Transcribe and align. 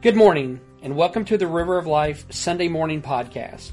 Good 0.00 0.16
morning, 0.16 0.60
and 0.82 0.94
welcome 0.96 1.24
to 1.26 1.36
the 1.36 1.46
River 1.46 1.76
of 1.78 1.86
Life 1.86 2.24
Sunday 2.30 2.68
Morning 2.68 3.02
Podcast. 3.02 3.72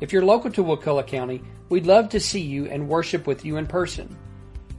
If 0.00 0.12
you're 0.12 0.24
local 0.24 0.50
to 0.52 0.62
Wakulla 0.62 1.04
County, 1.06 1.42
we'd 1.68 1.86
love 1.86 2.08
to 2.10 2.20
see 2.20 2.40
you 2.40 2.66
and 2.66 2.88
worship 2.88 3.26
with 3.26 3.44
you 3.44 3.56
in 3.56 3.66
person. 3.66 4.16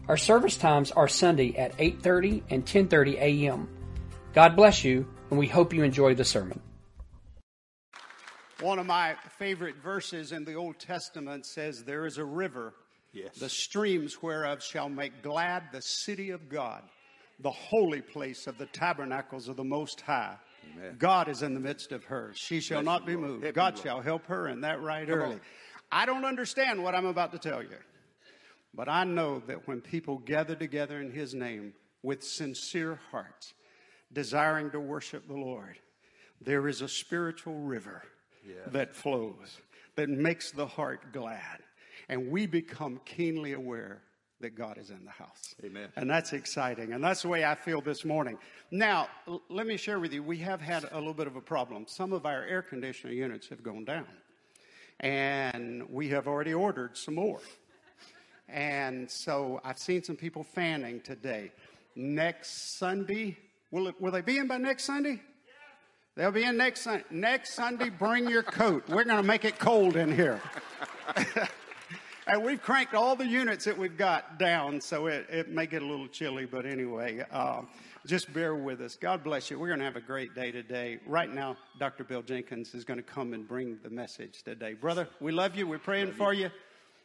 Our 0.07 0.17
service 0.17 0.57
times 0.57 0.91
are 0.91 1.07
Sunday 1.07 1.55
at 1.55 1.77
8:30 1.77 2.43
and 2.49 2.65
10:30 2.65 3.17
a.m. 3.17 3.69
God 4.33 4.55
bless 4.55 4.83
you, 4.83 5.07
and 5.29 5.39
we 5.39 5.47
hope 5.47 5.73
you 5.73 5.83
enjoy 5.83 6.15
the 6.15 6.25
sermon. 6.25 6.59
One 8.61 8.79
of 8.79 8.85
my 8.85 9.15
favorite 9.37 9.75
verses 9.77 10.31
in 10.31 10.45
the 10.45 10.55
Old 10.55 10.79
Testament 10.79 11.45
says, 11.45 11.83
There 11.83 12.05
is 12.05 12.17
a 12.17 12.25
river, 12.25 12.73
Yes. 13.13 13.35
the 13.35 13.49
streams 13.49 14.21
whereof 14.21 14.63
shall 14.63 14.89
make 14.89 15.21
glad 15.21 15.63
the 15.71 15.81
city 15.81 16.29
of 16.31 16.47
God, 16.49 16.81
the 17.39 17.51
holy 17.51 18.01
place 18.01 18.47
of 18.47 18.57
the 18.57 18.65
tabernacles 18.67 19.47
of 19.49 19.57
the 19.57 19.63
Most 19.63 20.01
High. 20.01 20.37
Amen. 20.73 20.95
God 20.97 21.27
is 21.27 21.41
in 21.41 21.53
the 21.53 21.59
midst 21.59 21.91
of 21.91 22.03
her. 22.05 22.31
She 22.35 22.59
shall 22.59 22.81
Bless 22.81 22.85
not 22.99 23.05
be 23.05 23.15
Lord. 23.15 23.41
moved. 23.41 23.53
God 23.53 23.77
shall 23.77 24.01
help 24.01 24.25
her, 24.27 24.47
and 24.47 24.63
that 24.63 24.81
right 24.81 25.07
Come 25.07 25.19
early. 25.19 25.33
on. 25.35 25.41
I 25.91 26.05
don't 26.05 26.25
understand 26.25 26.81
what 26.83 26.95
I'm 26.95 27.05
about 27.05 27.31
to 27.33 27.37
tell 27.39 27.61
you, 27.61 27.77
but 28.73 28.89
I 28.89 29.03
know 29.03 29.41
that 29.47 29.67
when 29.67 29.81
people 29.81 30.17
gather 30.17 30.55
together 30.55 30.99
in 30.99 31.11
His 31.11 31.33
name 31.33 31.73
with 32.03 32.23
sincere 32.23 32.99
hearts, 33.11 33.53
desiring 34.11 34.71
to 34.71 34.79
worship 34.79 35.27
the 35.27 35.33
Lord, 35.35 35.77
there 36.41 36.67
is 36.67 36.81
a 36.81 36.87
spiritual 36.87 37.55
river 37.55 38.03
Yes. 38.47 38.57
that 38.73 38.95
flows, 38.95 39.59
that 39.95 40.07
makes 40.09 40.51
the 40.51 40.67
heart 40.67 41.11
glad. 41.11 41.59
And 42.09 42.29
we 42.29 42.45
become 42.45 42.99
keenly 43.05 43.53
aware 43.53 44.03
that 44.41 44.55
God 44.55 44.77
is 44.77 44.89
in 44.89 45.03
the 45.05 45.11
house. 45.11 45.55
Amen. 45.63 45.89
And 45.95 46.09
that's 46.09 46.33
exciting. 46.33 46.93
And 46.93 47.03
that's 47.03 47.21
the 47.21 47.29
way 47.29 47.45
I 47.45 47.55
feel 47.55 47.81
this 47.81 48.03
morning. 48.03 48.37
Now, 48.69 49.07
l- 49.27 49.41
let 49.49 49.65
me 49.65 49.77
share 49.77 49.99
with 49.99 50.13
you, 50.13 50.21
we 50.23 50.37
have 50.39 50.61
had 50.61 50.85
a 50.91 50.97
little 50.97 51.13
bit 51.13 51.27
of 51.27 51.35
a 51.35 51.41
problem. 51.41 51.85
Some 51.87 52.13
of 52.13 52.25
our 52.25 52.43
air 52.43 52.61
conditioner 52.61 53.13
units 53.13 53.47
have 53.49 53.63
gone 53.63 53.85
down. 53.85 54.07
And 54.99 55.89
we 55.89 56.09
have 56.09 56.27
already 56.27 56.53
ordered 56.53 56.97
some 56.97 57.15
more. 57.15 57.39
And 58.47 59.09
so 59.09 59.61
I've 59.63 59.79
seen 59.79 60.03
some 60.03 60.15
people 60.15 60.43
fanning 60.43 61.01
today. 61.01 61.51
Next 61.95 62.77
Sunday, 62.77 63.37
will, 63.71 63.87
it, 63.87 63.99
will 63.99 64.11
they 64.11 64.21
be 64.21 64.37
in 64.37 64.47
by 64.47 64.57
next 64.57 64.83
Sunday? 64.83 65.21
They'll 66.15 66.31
be 66.31 66.43
in 66.43 66.55
next 66.55 66.81
Sunday. 66.81 67.03
Next 67.09 67.53
Sunday, 67.55 67.89
bring 67.89 68.29
your 68.29 68.43
coat. 68.43 68.87
We're 68.87 69.03
going 69.03 69.17
to 69.21 69.23
make 69.23 69.43
it 69.43 69.59
cold 69.59 69.95
in 69.95 70.13
here. 70.13 70.41
and 72.27 72.43
we've 72.43 72.61
cranked 72.61 72.93
all 72.93 73.15
the 73.15 73.25
units 73.25 73.65
that 73.65 73.77
we've 73.77 73.97
got 73.97 74.39
down, 74.39 74.81
so 74.81 75.07
it, 75.07 75.27
it 75.29 75.49
may 75.49 75.67
get 75.67 75.81
a 75.81 75.85
little 75.85 76.07
chilly, 76.07 76.45
but 76.45 76.65
anyway, 76.65 77.23
uh, 77.31 77.61
just 78.05 78.33
bear 78.33 78.55
with 78.55 78.81
us. 78.81 78.95
God 78.95 79.23
bless 79.23 79.51
you. 79.51 79.59
We're 79.59 79.67
going 79.67 79.79
to 79.79 79.85
have 79.85 79.95
a 79.95 80.01
great 80.01 80.33
day 80.33 80.51
today. 80.51 80.99
Right 81.05 81.31
now, 81.31 81.55
Dr. 81.79 82.03
Bill 82.03 82.21
Jenkins 82.21 82.73
is 82.73 82.83
going 82.83 82.97
to 82.97 83.03
come 83.03 83.33
and 83.33 83.47
bring 83.47 83.77
the 83.83 83.89
message 83.89 84.43
today. 84.43 84.73
Brother, 84.73 85.07
we 85.19 85.31
love 85.31 85.55
you. 85.55 85.67
We're 85.67 85.77
praying 85.77 86.13
for 86.13 86.33
you. 86.33 86.49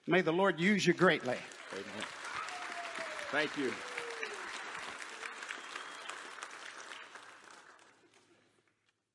May 0.06 0.22
the 0.22 0.32
Lord 0.32 0.58
use 0.58 0.86
you 0.86 0.94
greatly. 0.94 1.36
Amen. 1.72 2.06
Thank 3.30 3.56
you. 3.56 3.72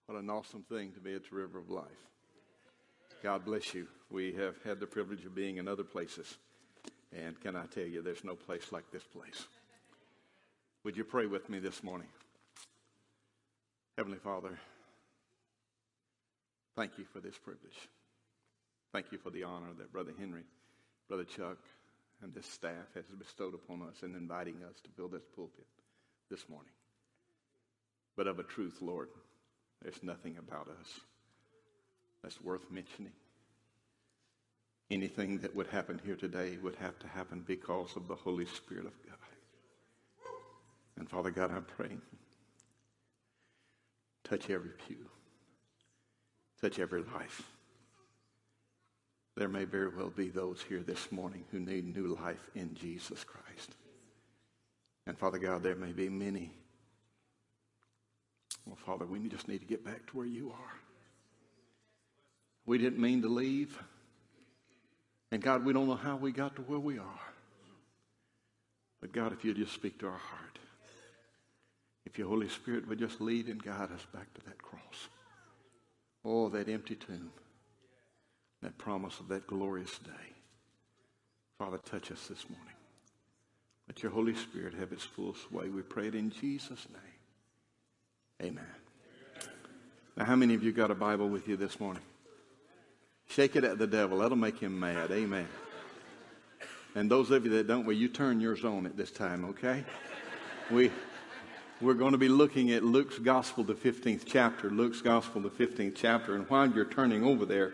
What 0.06 0.20
an 0.20 0.30
awesome 0.30 0.64
thing 0.70 0.92
to 0.94 1.00
be 1.00 1.16
at 1.16 1.24
the 1.30 1.36
River 1.36 1.60
of 1.60 1.70
Life. 1.70 1.86
God 3.24 3.46
bless 3.46 3.74
you. 3.74 3.88
We 4.12 4.34
have 4.34 4.56
had 4.64 4.80
the 4.80 4.86
privilege 4.86 5.26
of 5.26 5.34
being 5.36 5.58
in 5.58 5.68
other 5.68 5.84
places. 5.84 6.38
And 7.16 7.40
can 7.40 7.56
I 7.56 7.66
tell 7.66 7.86
you, 7.86 8.02
there's 8.02 8.24
no 8.24 8.36
place 8.36 8.72
like 8.72 8.92
this 8.92 9.04
place. 9.04 9.46
Would 10.84 10.98
you 10.98 11.04
pray 11.04 11.26
with 11.26 11.50
me 11.50 11.60
this 11.60 11.82
morning? 11.82 12.08
Heavenly 13.98 14.20
Father, 14.20 14.60
thank 16.76 16.98
you 16.98 17.06
for 17.06 17.20
this 17.20 17.38
privilege. 17.38 17.90
Thank 18.92 19.12
you 19.12 19.18
for 19.18 19.30
the 19.30 19.44
honor 19.44 19.74
that 19.78 19.92
Brother 19.92 20.12
Henry, 20.18 20.44
Brother 21.08 21.24
Chuck, 21.24 21.58
and 22.22 22.34
this 22.34 22.46
staff 22.46 22.94
has 22.94 23.06
bestowed 23.18 23.54
upon 23.54 23.82
us 23.82 24.04
in 24.04 24.16
inviting 24.16 24.58
us 24.70 24.80
to 24.84 24.90
fill 24.96 25.08
this 25.08 25.26
pulpit 25.36 25.66
this 26.30 26.48
morning. 26.50 26.72
But 28.16 28.28
of 28.28 28.40
a 28.40 28.44
truth, 28.44 28.78
Lord, 28.82 29.10
there's 29.82 30.04
nothing 30.04 30.38
about 30.38 30.68
us 30.68 31.00
that's 32.26 32.42
worth 32.42 32.72
mentioning. 32.72 33.12
Anything 34.90 35.38
that 35.40 35.56
would 35.56 35.68
happen 35.68 36.02
here 36.04 36.16
today 36.16 36.58
would 36.64 36.74
have 36.78 36.98
to 36.98 37.08
happen 37.08 37.44
because 37.46 37.96
of 37.96 38.08
the 38.08 38.16
Holy 38.16 38.48
Spirit 38.48 38.88
of 38.88 38.94
God. 39.06 39.16
And 40.98 41.08
Father 41.08 41.30
God, 41.30 41.52
I 41.52 41.60
pray, 41.60 41.98
touch 44.24 44.50
every 44.50 44.72
pew, 44.88 45.06
touch 46.60 46.80
every 46.80 47.04
life. 47.14 47.44
There 49.36 49.50
may 49.50 49.66
very 49.66 49.90
well 49.90 50.10
be 50.10 50.30
those 50.30 50.64
here 50.68 50.82
this 50.82 51.12
morning 51.12 51.44
who 51.52 51.60
need 51.60 51.96
new 51.96 52.18
life 52.20 52.50
in 52.56 52.74
Jesus 52.74 53.24
Christ. 53.24 53.76
And 55.06 55.16
Father 55.16 55.38
God, 55.38 55.62
there 55.62 55.76
may 55.76 55.92
be 55.92 56.10
many. 56.10 56.52
Well, 58.66 58.78
Father, 58.84 59.06
we 59.06 59.20
just 59.30 59.48
need 59.48 59.60
to 59.60 59.68
get 59.68 59.86
back 59.86 60.08
to 60.08 60.18
where 60.18 60.26
you 60.26 60.50
are. 60.50 60.85
We 62.66 62.78
didn't 62.78 63.00
mean 63.00 63.22
to 63.22 63.28
leave. 63.28 63.80
And 65.32 65.42
God, 65.42 65.66
we 65.66 65.74
don't 65.74 65.88
know 65.88 65.96
how 65.96 66.16
we 66.16 66.32
got 66.32 66.56
to 66.56 66.62
where 66.64 66.80
we 66.80 66.98
are. 66.98 67.34
But 69.02 69.12
God, 69.12 69.34
if 69.34 69.44
you'd 69.44 69.58
just 69.58 69.74
speak 69.74 70.00
to 70.00 70.08
our 70.08 70.18
heart, 70.18 70.60
if 72.06 72.18
your 72.18 72.28
Holy 72.28 72.50
Spirit 72.50 72.88
would 72.88 73.00
just 73.00 73.22
lead 73.22 73.48
and 73.48 73.62
guide 73.62 73.92
us 73.92 74.06
back 74.14 74.34
to 74.36 74.42
that 74.46 74.62
cross. 74.62 75.10
Oh, 76.24 76.50
that 76.50 76.70
empty 76.70 76.96
tomb 76.96 77.32
that 78.66 78.78
promise 78.80 79.20
of 79.20 79.28
that 79.28 79.46
glorious 79.46 79.98
day. 80.00 80.34
Father, 81.60 81.78
touch 81.78 82.12
us 82.12 82.28
this 82.28 82.50
morning. 82.50 82.74
Let 83.88 84.02
your 84.02 84.12
Holy 84.12 84.34
Spirit 84.34 84.74
have 84.74 84.92
its 84.92 85.04
full 85.04 85.36
sway. 85.36 85.70
We 85.70 85.84
pray 85.84 86.08
it 86.08 86.16
in 86.16 86.32
Jesus' 86.32 86.88
name. 86.92 88.50
Amen. 88.50 88.66
Now, 90.18 90.26
how 90.26 90.36
many 90.36 90.56
of 90.56 90.64
you 90.64 90.72
got 90.72 90.90
a 90.90 90.96
Bible 90.96 91.30
with 91.30 91.48
you 91.48 91.56
this 91.56 91.80
morning? 91.80 92.02
Shake 93.30 93.56
it 93.56 93.64
at 93.64 93.78
the 93.78 93.88
devil. 93.88 94.20
That'll 94.20 94.38
make 94.38 94.60
him 94.60 94.80
mad. 94.80 95.12
Amen. 95.12 95.48
And 96.96 97.12
those 97.12 97.32
of 97.32 97.46
you 97.46 97.52
that 97.52 97.68
don't, 97.68 97.86
well, 97.86 97.96
you 97.96 98.08
turn 98.08 98.40
yours 98.40 98.64
on 98.64 98.86
at 98.86 98.96
this 98.96 99.12
time, 99.12 99.44
okay? 99.46 99.84
We, 100.72 100.92
we're 101.82 101.94
going 101.94 102.14
to 102.14 102.18
be 102.18 102.30
looking 102.30 102.72
at 102.72 102.84
Luke's 102.84 103.20
Gospel, 103.20 103.66
the 103.66 103.74
15th 103.74 104.24
chapter. 104.26 104.70
Luke's 104.70 105.02
Gospel, 105.02 105.42
the 105.42 105.50
15th 105.50 105.94
chapter. 105.96 106.36
And 106.36 106.50
while 106.50 106.70
you're 106.70 106.86
turning 106.86 107.26
over 107.26 107.46
there, 107.46 107.74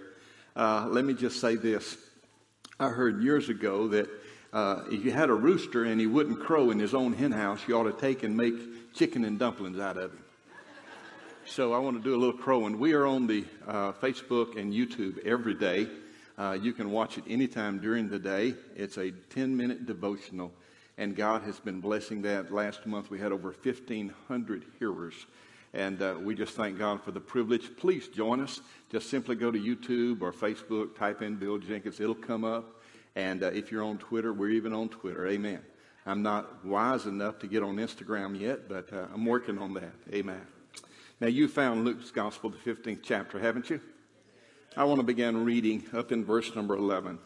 uh, 0.56 0.88
let 0.90 1.06
me 1.06 1.14
just 1.14 1.40
say 1.40 1.56
this. 1.56 1.98
I 2.80 2.90
heard 2.90 3.22
years 3.22 3.50
ago 3.50 3.88
that 3.90 4.10
uh, 4.54 4.84
if 4.90 5.06
you 5.06 5.12
had 5.12 5.30
a 5.30 5.34
rooster 5.34 5.84
and 5.84 6.02
he 6.02 6.08
wouldn't 6.08 6.40
crow 6.40 6.72
in 6.72 6.80
his 6.80 6.96
own 6.96 7.14
hen 7.14 7.32
house, 7.32 7.62
you 7.68 7.78
ought 7.78 7.84
to 7.84 7.94
take 7.94 8.24
and 8.24 8.36
make 8.36 8.94
chicken 8.94 9.24
and 9.24 9.38
dumplings 9.38 9.80
out 9.80 9.98
of 9.98 10.12
him. 10.12 10.24
So 11.46 11.74
I 11.74 11.80
want 11.80 11.98
to 11.98 12.04
do 12.04 12.16
a 12.16 12.20
little 12.20 12.38
crowing. 12.38 12.80
We 12.80 12.94
are 12.94 13.06
on 13.06 13.26
the 13.26 13.44
uh, 13.68 13.94
Facebook 13.94 14.58
and 14.58 14.72
YouTube 14.72 15.18
every 15.26 15.56
day. 15.56 15.88
Uh, 16.38 16.58
you 16.62 16.72
can 16.72 16.92
watch 16.92 17.18
it 17.18 17.24
anytime 17.28 17.80
during 17.80 18.10
the 18.10 18.20
day. 18.20 18.54
It's 18.76 18.98
a 18.98 19.12
10 19.12 19.58
minute 19.58 19.86
devotional, 19.86 20.54
and 20.98 21.16
God 21.16 21.42
has 21.42 21.60
been 21.60 21.82
blessing 21.82 22.22
that. 22.22 22.54
Last 22.54 22.86
month 22.86 23.10
we 23.10 23.20
had 23.20 23.32
over 23.32 23.50
1,500 23.50 24.66
hearers, 24.80 25.26
and 25.74 26.02
uh, 26.02 26.16
we 26.22 26.36
just 26.36 26.54
thank 26.54 26.78
God 26.78 27.04
for 27.04 27.12
the 27.12 27.20
privilege. 27.20 27.76
Please 27.76 28.08
join 28.08 28.40
us. 28.40 28.62
Just 28.92 29.10
simply 29.10 29.36
go 29.36 29.52
to 29.52 29.60
YouTube 29.60 30.22
or 30.22 30.32
Facebook, 30.32 30.96
type 30.96 31.22
in 31.22 31.36
Bill 31.36 31.58
Jenkins, 31.58 32.00
it'll 32.00 32.16
come 32.16 32.46
up. 32.46 32.82
And 33.16 33.44
uh, 33.44 33.48
if 33.48 33.72
you're 33.72 33.84
on 33.84 33.98
Twitter, 33.98 34.32
we're 34.32 34.52
even 34.52 34.74
on 34.74 34.90
Twitter. 34.90 35.28
Amen. 35.28 35.60
I'm 36.06 36.22
not 36.22 36.64
wise 36.64 37.08
enough 37.08 37.40
to 37.40 37.48
get 37.48 37.62
on 37.62 37.76
Instagram 37.78 38.40
yet, 38.40 38.70
but 38.70 38.94
uh, 38.94 39.08
I'm 39.14 39.26
working 39.26 39.58
on 39.58 39.74
that. 39.74 39.94
Amen. 40.14 40.42
Now, 41.22 41.28
you 41.28 41.48
found 41.48 41.86
Luke's 41.86 42.10
Gospel, 42.10 42.50
the 42.50 42.58
15th 42.58 43.02
chapter, 43.04 43.38
haven't 43.38 43.70
you? 43.70 43.80
I 44.76 44.86
want 44.86 45.02
to 45.02 45.06
begin 45.06 45.46
reading 45.46 45.84
up 45.94 46.12
in 46.12 46.26
verse 46.26 46.56
number 46.56 46.76
11. 46.76 47.20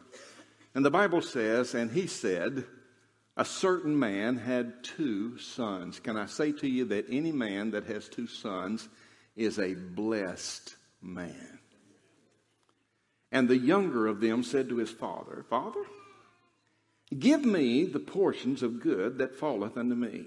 And 0.74 0.84
the 0.84 0.92
Bible 0.92 1.22
says, 1.22 1.74
And 1.74 1.90
he 1.90 2.06
said, 2.06 2.66
A 3.38 3.46
certain 3.46 3.98
man 3.98 4.36
had 4.36 4.84
two 4.84 5.38
sons. 5.38 6.02
Can 6.02 6.18
I 6.18 6.26
say 6.26 6.52
to 6.52 6.68
you 6.68 6.84
that 6.86 7.06
any 7.10 7.32
man 7.32 7.72
that 7.72 7.86
has 7.86 8.10
two 8.10 8.28
sons 8.28 8.90
is 9.38 9.60
a 9.60 9.76
blessed 9.76 10.76
man? 11.02 11.60
And 13.32 13.48
the 13.48 13.58
younger 13.58 14.08
of 14.08 14.20
them 14.20 14.44
said 14.44 14.68
to 14.68 14.76
his 14.76 14.92
father, 14.92 15.46
Father, 15.50 15.84
give 17.18 17.46
me 17.46 17.86
the 17.86 18.00
portions 18.00 18.62
of 18.62 18.82
good 18.82 19.20
that 19.20 19.40
falleth 19.40 19.78
unto 19.78 19.96
me. 19.96 20.26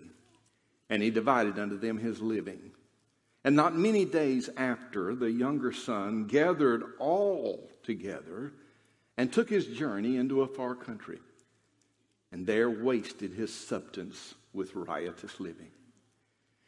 And 0.88 1.02
he 1.02 1.10
divided 1.10 1.58
unto 1.58 1.78
them 1.78 1.98
his 1.98 2.22
living. 2.22 2.70
And 3.48 3.56
not 3.56 3.74
many 3.74 4.04
days 4.04 4.50
after, 4.58 5.14
the 5.14 5.30
younger 5.30 5.72
son 5.72 6.26
gathered 6.26 6.84
all 6.98 7.70
together 7.82 8.52
and 9.16 9.32
took 9.32 9.48
his 9.48 9.66
journey 9.66 10.18
into 10.18 10.42
a 10.42 10.46
far 10.46 10.74
country, 10.74 11.18
and 12.30 12.46
there 12.46 12.68
wasted 12.68 13.32
his 13.32 13.50
substance 13.50 14.34
with 14.52 14.74
riotous 14.74 15.40
living. 15.40 15.70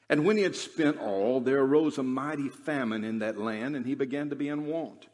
And 0.09 0.25
when 0.25 0.39
he 0.39 0.43
had 0.43 0.57
spent 0.57 0.99
all, 0.99 1.41
there 1.41 1.61
arose 1.61 1.99
a 1.99 2.03
mighty 2.03 2.49
famine 2.49 3.05
in 3.05 3.19
that 3.19 3.37
land, 3.37 3.77
and 3.77 3.85
he 3.85 3.95
began 3.95 4.31
to 4.31 4.35
be 4.35 4.49
in 4.49 4.65
want. 4.65 5.07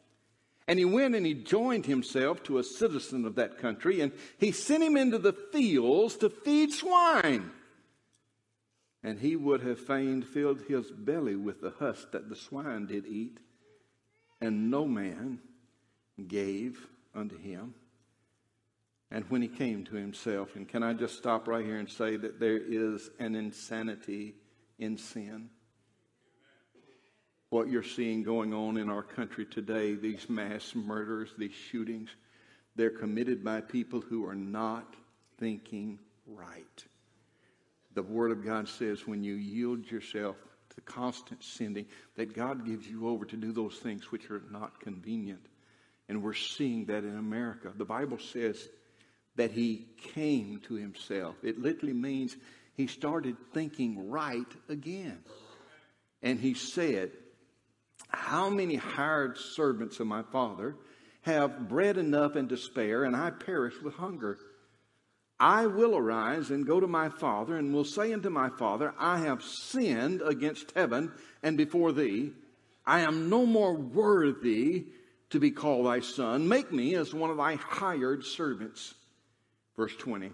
And 0.69 0.79
he 0.79 0.85
went 0.85 1.15
and 1.15 1.25
he 1.25 1.33
joined 1.33 1.85
himself 1.85 2.43
to 2.43 2.59
a 2.59 2.63
citizen 2.63 3.25
of 3.25 3.35
that 3.35 3.57
country, 3.57 3.99
and 3.99 4.13
he 4.37 4.53
sent 4.53 4.83
him 4.83 4.95
into 4.95 5.17
the 5.17 5.33
fields 5.33 6.15
to 6.15 6.29
feed 6.29 6.71
swine. 6.71 7.51
And 9.07 9.21
he 9.21 9.37
would 9.37 9.61
have 9.61 9.79
fain 9.79 10.21
filled 10.21 10.63
his 10.63 10.91
belly 10.91 11.37
with 11.37 11.61
the 11.61 11.69
husk 11.69 12.11
that 12.11 12.27
the 12.27 12.35
swine 12.35 12.87
did 12.87 13.05
eat, 13.05 13.37
and 14.41 14.69
no 14.69 14.85
man 14.85 15.39
gave 16.27 16.85
unto 17.15 17.37
him. 17.37 17.73
And 19.09 19.23
when 19.29 19.41
he 19.41 19.47
came 19.47 19.85
to 19.85 19.95
himself, 19.95 20.57
and 20.57 20.67
can 20.67 20.83
I 20.83 20.91
just 20.91 21.17
stop 21.17 21.47
right 21.47 21.63
here 21.63 21.77
and 21.77 21.89
say 21.89 22.17
that 22.17 22.41
there 22.41 22.57
is 22.57 23.09
an 23.17 23.35
insanity 23.35 24.35
in 24.77 24.97
sin. 24.97 25.51
What 27.49 27.69
you're 27.69 27.83
seeing 27.83 28.23
going 28.23 28.53
on 28.53 28.75
in 28.75 28.89
our 28.89 29.03
country 29.03 29.45
today, 29.45 29.95
these 29.95 30.29
mass 30.29 30.75
murders, 30.75 31.29
these 31.37 31.53
shootings, 31.53 32.09
they're 32.75 32.89
committed 32.89 33.41
by 33.41 33.61
people 33.61 34.01
who 34.01 34.25
are 34.27 34.35
not 34.35 34.95
thinking 35.37 35.97
right. 36.25 36.83
The 37.97 38.03
Word 38.03 38.29
of 38.29 38.45
God 38.45 38.69
says 38.69 39.07
when 39.07 39.23
you 39.23 39.33
yield 39.33 39.89
yourself 39.89 40.35
to 40.75 40.81
constant 40.81 41.43
sending, 41.43 41.87
that 42.15 42.35
God 42.35 42.63
gives 42.63 42.87
you 42.87 43.09
over 43.09 43.25
to 43.25 43.35
do 43.35 43.51
those 43.51 43.77
things 43.77 44.11
which 44.11 44.29
are 44.29 44.43
not 44.51 44.79
convenient. 44.79 45.43
And 46.07 46.21
we're 46.21 46.35
seeing 46.35 46.85
that 46.85 47.03
in 47.03 47.17
America. 47.17 47.73
The 47.75 47.85
Bible 47.85 48.19
says 48.19 48.69
that 49.35 49.49
He 49.49 49.87
came 50.13 50.61
to 50.67 50.75
Himself. 50.75 51.37
It 51.41 51.59
literally 51.59 51.95
means 51.95 52.37
he 52.75 52.85
started 52.85 53.35
thinking 53.51 54.11
right 54.11 54.45
again. 54.69 55.17
And 56.21 56.39
he 56.39 56.53
said, 56.53 57.09
How 58.09 58.51
many 58.51 58.75
hired 58.75 59.39
servants 59.39 59.99
of 59.99 60.05
my 60.05 60.21
father 60.21 60.75
have 61.21 61.67
bread 61.67 61.97
enough 61.97 62.35
and 62.35 62.47
to 62.49 62.57
spare, 62.57 63.05
and 63.05 63.15
I 63.15 63.31
perish 63.31 63.73
with 63.81 63.95
hunger? 63.95 64.37
I 65.39 65.67
will 65.67 65.95
arise 65.95 66.49
and 66.49 66.65
go 66.65 66.79
to 66.79 66.87
my 66.87 67.09
father, 67.09 67.55
and 67.55 67.73
will 67.73 67.83
say 67.83 68.11
unto 68.11 68.29
my 68.29 68.49
father, 68.49 68.93
I 68.97 69.19
have 69.19 69.43
sinned 69.43 70.21
against 70.21 70.71
heaven 70.71 71.11
and 71.43 71.57
before 71.57 71.91
thee. 71.91 72.33
I 72.85 73.01
am 73.01 73.29
no 73.29 73.45
more 73.45 73.73
worthy 73.73 74.87
to 75.29 75.39
be 75.39 75.51
called 75.51 75.85
thy 75.85 75.99
son. 75.99 76.47
Make 76.47 76.71
me 76.71 76.95
as 76.95 77.13
one 77.13 77.29
of 77.29 77.37
thy 77.37 77.55
hired 77.55 78.23
servants. 78.23 78.95
Verse 79.75 79.95
20. 79.95 80.31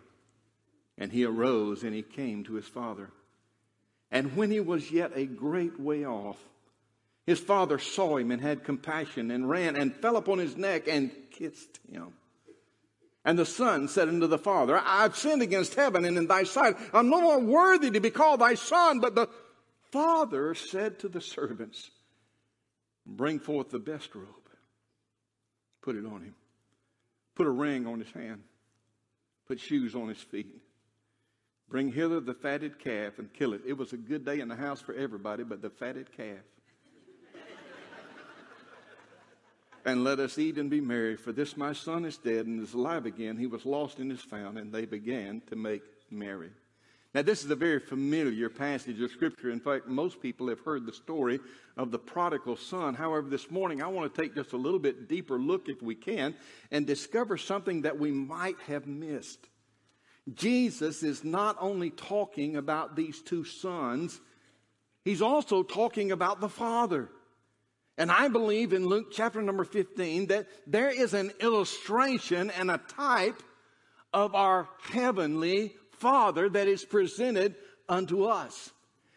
And 0.97 1.11
he 1.11 1.25
arose 1.25 1.83
and 1.83 1.93
he 1.93 2.03
came 2.03 2.43
to 2.45 2.53
his 2.53 2.67
father. 2.67 3.09
And 4.11 4.37
when 4.37 4.51
he 4.51 4.59
was 4.59 4.91
yet 4.91 5.11
a 5.15 5.25
great 5.25 5.79
way 5.79 6.05
off, 6.05 6.37
his 7.25 7.39
father 7.39 7.79
saw 7.79 8.17
him 8.17 8.31
and 8.31 8.41
had 8.41 8.63
compassion 8.63 9.31
and 9.31 9.49
ran 9.49 9.75
and 9.75 9.95
fell 9.95 10.17
upon 10.17 10.37
his 10.37 10.55
neck 10.55 10.87
and 10.87 11.11
kissed 11.31 11.79
him. 11.91 12.13
And 13.25 13.39
the 13.39 13.45
son 13.45 13.87
said 13.87 14.09
unto 14.09 14.27
the 14.27 14.37
father, 14.37 14.81
I've 14.83 15.15
sinned 15.15 15.41
against 15.41 15.75
heaven 15.75 16.03
and 16.03 16.17
in 16.17 16.27
thy 16.27 16.43
sight. 16.43 16.75
I'm 16.93 17.09
no 17.09 17.21
more 17.21 17.39
worthy 17.39 17.89
to 17.91 17.99
be 17.99 18.09
called 18.09 18.41
thy 18.41 18.55
son. 18.55 18.99
But 18.99 19.15
the 19.15 19.29
father 19.91 20.53
said 20.55 20.99
to 20.99 21.07
the 21.07 21.21
servants, 21.21 21.89
Bring 23.05 23.39
forth 23.39 23.69
the 23.69 23.79
best 23.79 24.13
robe, 24.15 24.27
put 25.81 25.95
it 25.95 26.05
on 26.05 26.21
him, 26.21 26.35
put 27.35 27.47
a 27.47 27.51
ring 27.51 27.85
on 27.85 27.99
his 27.99 28.11
hand, 28.11 28.43
put 29.47 29.59
shoes 29.59 29.93
on 29.93 30.07
his 30.07 30.21
feet 30.21 30.61
Bring 31.73 31.91
hither 31.91 32.19
the 32.19 32.35
fatted 32.35 32.77
calf 32.77 33.17
and 33.17 33.33
kill 33.33 33.53
it. 33.53 33.61
It 33.65 33.77
was 33.77 33.93
a 33.93 33.97
good 33.97 34.23
day 34.23 34.39
in 34.41 34.47
the 34.47 34.55
house 34.55 34.79
for 34.79 34.93
everybody, 34.93 35.43
but 35.43 35.63
the 35.63 35.71
fatted 35.71 36.15
calf. 36.15 36.43
And 39.85 40.03
let 40.03 40.19
us 40.19 40.37
eat 40.37 40.57
and 40.57 40.69
be 40.69 40.81
merry, 40.81 41.15
for 41.15 41.31
this 41.31 41.57
my 41.57 41.73
son 41.73 42.05
is 42.05 42.17
dead 42.17 42.45
and 42.45 42.61
is 42.61 42.73
alive 42.73 43.05
again. 43.05 43.37
He 43.37 43.47
was 43.47 43.65
lost 43.65 43.99
and 43.99 44.11
is 44.11 44.21
found, 44.21 44.57
and 44.57 44.71
they 44.71 44.85
began 44.85 45.41
to 45.47 45.55
make 45.55 45.83
merry. 46.09 46.51
Now, 47.13 47.21
this 47.21 47.43
is 47.43 47.51
a 47.51 47.55
very 47.55 47.79
familiar 47.79 48.49
passage 48.49 48.99
of 48.99 49.11
Scripture. 49.11 49.51
In 49.51 49.59
fact, 49.59 49.87
most 49.87 50.19
people 50.19 50.49
have 50.49 50.61
heard 50.61 50.87
the 50.87 50.93
story 50.93 51.39
of 51.77 51.91
the 51.91 51.99
prodigal 51.99 52.55
son. 52.55 52.95
However, 52.95 53.29
this 53.29 53.51
morning 53.51 53.83
I 53.83 53.87
want 53.87 54.13
to 54.13 54.21
take 54.21 54.33
just 54.33 54.53
a 54.53 54.57
little 54.57 54.79
bit 54.79 55.07
deeper 55.07 55.37
look, 55.37 55.69
if 55.69 55.81
we 55.81 55.93
can, 55.93 56.33
and 56.71 56.87
discover 56.87 57.37
something 57.37 57.83
that 57.83 57.99
we 57.99 58.09
might 58.09 58.59
have 58.65 58.87
missed. 58.87 59.47
Jesus 60.33 61.03
is 61.03 61.23
not 61.23 61.55
only 61.59 61.91
talking 61.91 62.55
about 62.55 62.95
these 62.95 63.21
two 63.21 63.43
sons, 63.43 64.19
he's 65.05 65.21
also 65.21 65.61
talking 65.61 66.11
about 66.11 66.39
the 66.41 66.49
Father. 66.49 67.09
And 67.97 68.11
I 68.11 68.27
believe 68.27 68.73
in 68.73 68.85
Luke 68.85 69.11
chapter 69.11 69.41
number 69.41 69.63
15 69.63 70.27
that 70.27 70.47
there 70.65 70.89
is 70.89 71.13
an 71.13 71.31
illustration 71.39 72.49
and 72.51 72.71
a 72.71 72.79
type 72.79 73.41
of 74.13 74.33
our 74.35 74.67
heavenly 74.91 75.73
Father 75.91 76.49
that 76.49 76.67
is 76.67 76.83
presented 76.83 77.55
unto 77.87 78.25
us. 78.25 78.71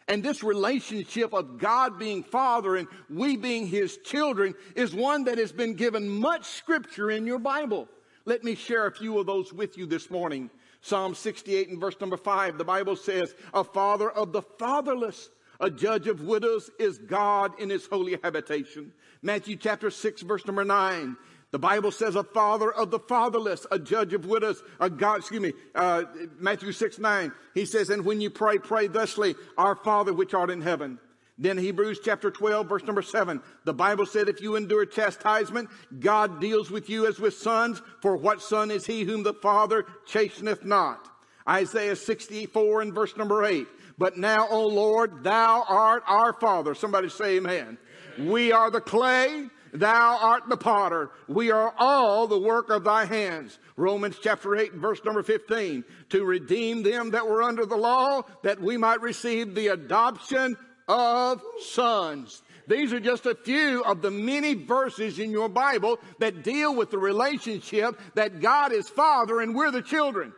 And 0.07 0.23
this 0.23 0.43
relationship 0.43 1.33
of 1.33 1.57
God 1.57 1.99
being 1.99 2.23
Father 2.23 2.77
and 2.77 2.87
we 3.09 3.35
being 3.35 3.67
His 3.67 3.97
children 3.97 4.53
is 4.75 4.93
one 4.93 5.25
that 5.25 5.37
has 5.37 5.51
been 5.51 5.73
given 5.73 6.07
much 6.07 6.45
scripture 6.45 7.11
in 7.11 7.25
your 7.25 7.39
Bible. 7.39 7.89
Let 8.25 8.43
me 8.43 8.55
share 8.55 8.85
a 8.85 8.91
few 8.91 9.19
of 9.19 9.25
those 9.25 9.51
with 9.51 9.77
you 9.77 9.85
this 9.85 10.09
morning. 10.09 10.49
Psalm 10.81 11.15
68 11.15 11.69
and 11.69 11.79
verse 11.79 11.99
number 11.99 12.17
5, 12.17 12.57
the 12.57 12.63
Bible 12.63 12.95
says, 12.95 13.35
A 13.53 13.63
father 13.63 14.09
of 14.09 14.31
the 14.31 14.41
fatherless, 14.41 15.29
a 15.59 15.69
judge 15.69 16.07
of 16.07 16.21
widows 16.21 16.69
is 16.79 16.97
God 16.97 17.59
in 17.59 17.69
his 17.69 17.85
holy 17.85 18.17
habitation. 18.23 18.91
Matthew 19.21 19.55
chapter 19.55 19.89
6, 19.89 20.21
verse 20.21 20.45
number 20.45 20.63
9. 20.63 21.17
The 21.51 21.59
Bible 21.59 21.91
says 21.91 22.15
a 22.15 22.23
father 22.23 22.71
of 22.71 22.91
the 22.91 22.99
fatherless, 22.99 23.65
a 23.71 23.79
judge 23.79 24.13
of 24.13 24.25
widows, 24.25 24.61
a 24.81 24.89
God, 24.89 25.19
excuse 25.19 25.41
me, 25.41 25.53
uh, 25.73 26.03
Matthew 26.37 26.73
6, 26.73 26.99
9. 26.99 27.31
He 27.53 27.65
says, 27.65 27.89
and 27.89 28.03
when 28.03 28.19
you 28.19 28.29
pray, 28.29 28.57
pray 28.57 28.87
thusly, 28.87 29.35
our 29.57 29.75
Father 29.75 30.13
which 30.13 30.33
art 30.33 30.49
in 30.49 30.61
heaven. 30.61 30.99
Then 31.37 31.57
Hebrews 31.57 32.01
chapter 32.03 32.31
12, 32.31 32.67
verse 32.67 32.83
number 32.83 33.01
7. 33.01 33.41
The 33.63 33.73
Bible 33.73 34.05
said, 34.05 34.27
if 34.27 34.41
you 34.41 34.55
endure 34.55 34.85
chastisement, 34.85 35.69
God 35.99 36.41
deals 36.41 36.69
with 36.69 36.89
you 36.89 37.07
as 37.07 37.19
with 37.19 37.35
sons, 37.35 37.81
for 38.01 38.17
what 38.17 38.41
son 38.41 38.71
is 38.71 38.85
he 38.85 39.03
whom 39.03 39.23
the 39.23 39.35
Father 39.35 39.85
chasteneth 40.05 40.65
not? 40.65 41.07
Isaiah 41.47 41.95
64 41.95 42.81
and 42.81 42.93
verse 42.93 43.15
number 43.15 43.45
8. 43.45 43.67
But 43.97 44.17
now, 44.17 44.47
O 44.49 44.67
Lord, 44.67 45.23
thou 45.23 45.65
art 45.67 46.03
our 46.05 46.33
Father. 46.33 46.75
Somebody 46.75 47.09
say 47.09 47.37
amen. 47.37 47.77
amen. 48.15 48.29
We 48.29 48.51
are 48.51 48.69
the 48.69 48.81
clay. 48.81 49.47
Thou 49.73 50.17
art 50.21 50.47
the 50.47 50.57
potter. 50.57 51.11
We 51.27 51.51
are 51.51 51.73
all 51.77 52.27
the 52.27 52.39
work 52.39 52.69
of 52.69 52.83
thy 52.83 53.05
hands. 53.05 53.59
Romans 53.75 54.17
chapter 54.21 54.55
8 54.55 54.73
verse 54.73 55.03
number 55.03 55.23
15. 55.23 55.83
To 56.09 56.23
redeem 56.23 56.83
them 56.83 57.11
that 57.11 57.27
were 57.27 57.43
under 57.43 57.65
the 57.65 57.75
law, 57.75 58.21
that 58.43 58.61
we 58.61 58.77
might 58.77 59.01
receive 59.01 59.55
the 59.55 59.67
adoption 59.67 60.55
of 60.87 61.41
sons. 61.61 62.43
These 62.67 62.91
are 62.93 62.99
just 62.99 63.25
a 63.25 63.35
few 63.35 63.83
of 63.83 64.01
the 64.01 64.11
many 64.11 64.53
verses 64.53 65.19
in 65.19 65.31
your 65.31 65.49
Bible 65.49 65.99
that 66.19 66.43
deal 66.43 66.75
with 66.75 66.91
the 66.91 66.97
relationship 66.97 67.99
that 68.15 68.41
God 68.41 68.73
is 68.73 68.89
Father 68.89 69.41
and 69.41 69.55
we're 69.55 69.71
the 69.71 69.81
children. 69.81 70.33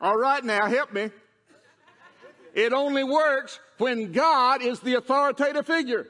All 0.00 0.16
right, 0.16 0.42
now 0.42 0.66
help 0.66 0.92
me. 0.92 1.10
It 2.54 2.72
only 2.72 3.04
works 3.04 3.60
when 3.78 4.12
God 4.12 4.62
is 4.62 4.80
the 4.80 4.94
authoritative 4.94 5.66
figure. 5.66 6.06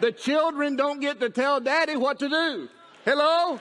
The 0.00 0.12
children 0.12 0.76
don't 0.76 1.00
get 1.00 1.20
to 1.20 1.30
tell 1.30 1.60
daddy 1.60 1.96
what 1.96 2.20
to 2.20 2.28
do. 2.28 2.68
Hello? 3.04 3.60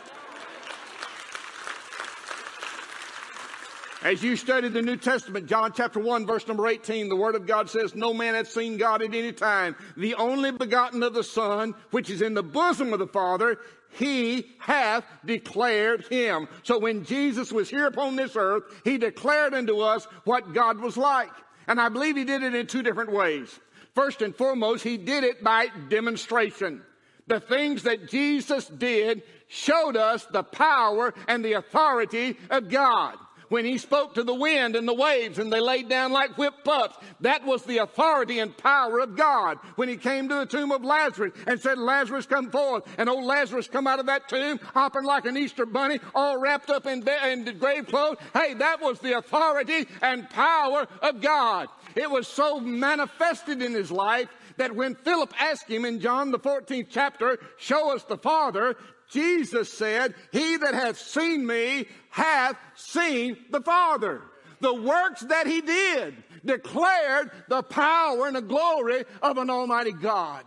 As 4.04 4.22
you 4.22 4.36
study 4.36 4.70
the 4.70 4.82
New 4.82 4.96
Testament, 4.96 5.48
John 5.48 5.74
chapter 5.76 6.00
1 6.00 6.28
verse 6.28 6.48
number 6.48 6.68
18, 6.68 7.10
the 7.10 7.16
Word 7.16 7.34
of 7.34 7.48
God 7.48 7.68
says, 7.68 7.96
No 7.96 8.14
man 8.14 8.36
hath 8.36 8.50
seen 8.50 8.78
God 8.78 9.02
at 9.02 9.14
any 9.14 9.32
time. 9.32 9.76
The 9.98 10.14
only 10.16 10.52
begotten 10.52 11.02
of 11.02 11.16
the 11.16 11.24
Son, 11.24 11.74
which 11.90 12.12
is 12.12 12.22
in 12.22 12.36
the 12.36 12.44
bosom 12.44 12.94
of 12.94 13.00
the 13.00 13.08
Father, 13.08 13.58
he 13.90 14.52
hath 14.60 15.04
declared 15.26 16.06
him. 16.08 16.48
So 16.62 16.78
when 16.78 17.06
Jesus 17.06 17.52
was 17.52 17.70
here 17.70 17.88
upon 17.88 18.16
this 18.16 18.36
earth, 18.36 18.64
he 18.84 19.00
declared 19.00 19.56
unto 19.56 19.80
us 19.80 20.06
what 20.26 20.54
God 20.54 20.80
was 20.80 20.96
like. 20.96 21.32
And 21.68 21.80
I 21.80 21.90
believe 21.90 22.16
he 22.16 22.24
did 22.24 22.44
it 22.44 22.56
in 22.56 22.68
two 22.68 22.84
different 22.84 23.12
ways. 23.12 23.60
First 23.94 24.22
and 24.22 24.36
foremost, 24.36 24.84
he 24.84 24.98
did 24.98 25.24
it 25.24 25.44
by 25.44 25.68
demonstration. 25.90 26.82
The 27.28 27.40
things 27.40 27.84
that 27.84 28.08
Jesus 28.08 28.68
did 28.68 29.24
showed 29.48 29.98
us 29.98 30.26
the 30.26 30.44
power 30.44 31.14
and 31.28 31.44
the 31.44 31.54
authority 31.54 32.38
of 32.50 32.70
God. 32.70 33.18
When 33.50 33.66
he 33.66 33.78
spoke 33.78 34.14
to 34.16 34.24
the 34.24 34.34
wind 34.34 34.76
and 34.76 34.88
the 34.88 34.94
waves 34.94 35.40
and 35.40 35.52
they 35.52 35.60
laid 35.60 35.90
down 35.90 36.12
like 36.12 36.38
whipped 36.38 36.64
pups. 36.64 36.98
That 37.22 37.46
was 37.46 37.64
the 37.64 37.80
authority 37.80 38.40
and 38.40 38.56
power 38.58 39.00
of 39.00 39.16
God. 39.16 39.58
When 39.76 39.90
he 39.90 39.98
came 39.98 40.30
to 40.30 40.36
the 40.36 40.46
tomb 40.46 40.72
of 40.72 40.84
Lazarus 40.84 41.34
and 41.46 41.60
said, 41.60 41.78
Lazarus 41.78 42.26
come 42.26 42.52
forth. 42.52 42.84
And 42.98 43.10
old 43.10 43.26
Lazarus 43.26 43.68
come 43.68 43.88
out 43.88 44.00
of 44.00 44.06
that 44.08 44.30
tomb 44.30 44.60
hopping 44.74 45.04
like 45.04 45.26
an 45.26 45.38
Easter 45.38 45.66
bunny, 45.66 46.00
all 46.14 46.38
wrapped 46.38 46.70
up 46.70 46.86
in, 46.86 47.08
in 47.08 47.58
grave 47.58 47.88
clothes. 47.88 48.18
Hey, 48.34 48.54
that 48.56 48.82
was 48.82 49.00
the 49.00 49.18
authority 49.18 49.88
and 50.02 50.30
power 50.30 50.88
of 51.02 51.22
God. 51.22 51.70
It 51.96 52.10
was 52.10 52.28
so 52.28 52.60
manifested 52.60 53.62
in 53.62 53.74
his 53.74 53.92
life 53.92 54.30
that 54.58 54.76
when 54.76 54.96
Philip 54.96 55.34
asked 55.40 55.70
him 55.70 55.86
in 55.86 56.00
John 56.00 56.32
the 56.32 56.40
14th 56.40 56.88
chapter, 56.90 57.40
show 57.58 57.96
us 57.96 58.04
the 58.04 58.18
Father, 58.18 58.76
Jesus 59.10 59.72
said, 59.72 60.16
He 60.32 60.58
that 60.58 60.74
hath 60.74 61.00
seen 61.00 61.46
me 61.46 61.88
hath 62.10 62.58
seen 62.76 63.38
the 63.52 63.62
Father. 63.62 64.22
The 64.60 64.74
works 64.74 65.22
that 65.22 65.48
he 65.48 65.62
did 65.62 66.16
declared 66.44 67.32
the 67.48 67.62
power 67.62 68.28
and 68.28 68.36
the 68.36 68.42
glory 68.42 69.06
of 69.22 69.38
an 69.38 69.50
almighty 69.50 69.92
God. 69.92 70.46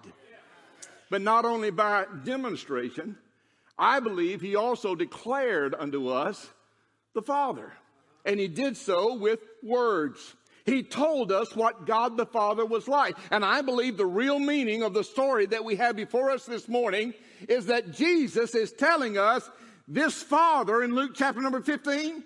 But 1.10 1.22
not 1.22 1.44
only 1.44 1.70
by 1.70 2.06
demonstration, 2.24 3.16
I 3.78 4.00
believe 4.00 4.40
he 4.40 4.56
also 4.56 4.94
declared 4.94 5.74
unto 5.78 6.08
us 6.08 6.48
the 7.14 7.22
Father. 7.22 7.72
And 8.24 8.38
he 8.38 8.48
did 8.48 8.76
so 8.76 9.14
with 9.14 9.40
words. 9.62 10.34
He 10.66 10.82
told 10.82 11.32
us 11.32 11.56
what 11.56 11.86
God 11.86 12.16
the 12.16 12.26
Father 12.26 12.66
was 12.66 12.86
like. 12.86 13.16
And 13.30 13.44
I 13.44 13.62
believe 13.62 13.96
the 13.96 14.06
real 14.06 14.38
meaning 14.38 14.82
of 14.82 14.92
the 14.92 15.02
story 15.02 15.46
that 15.46 15.64
we 15.64 15.76
have 15.76 15.96
before 15.96 16.30
us 16.30 16.44
this 16.44 16.68
morning 16.68 17.14
is 17.48 17.66
that 17.66 17.92
Jesus 17.92 18.54
is 18.54 18.72
telling 18.72 19.16
us 19.16 19.48
this 19.86 20.22
Father 20.22 20.82
in 20.82 20.94
Luke 20.94 21.12
chapter 21.14 21.40
number 21.40 21.60
15, 21.60 22.24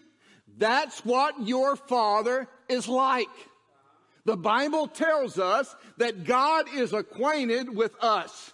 that's 0.56 1.04
what 1.04 1.46
your 1.46 1.76
Father 1.76 2.48
is 2.68 2.88
like. 2.88 3.28
The 4.24 4.36
Bible 4.36 4.88
tells 4.88 5.38
us 5.38 5.74
that 5.98 6.24
God 6.24 6.66
is 6.74 6.92
acquainted 6.94 7.74
with 7.74 7.94
us 8.02 8.53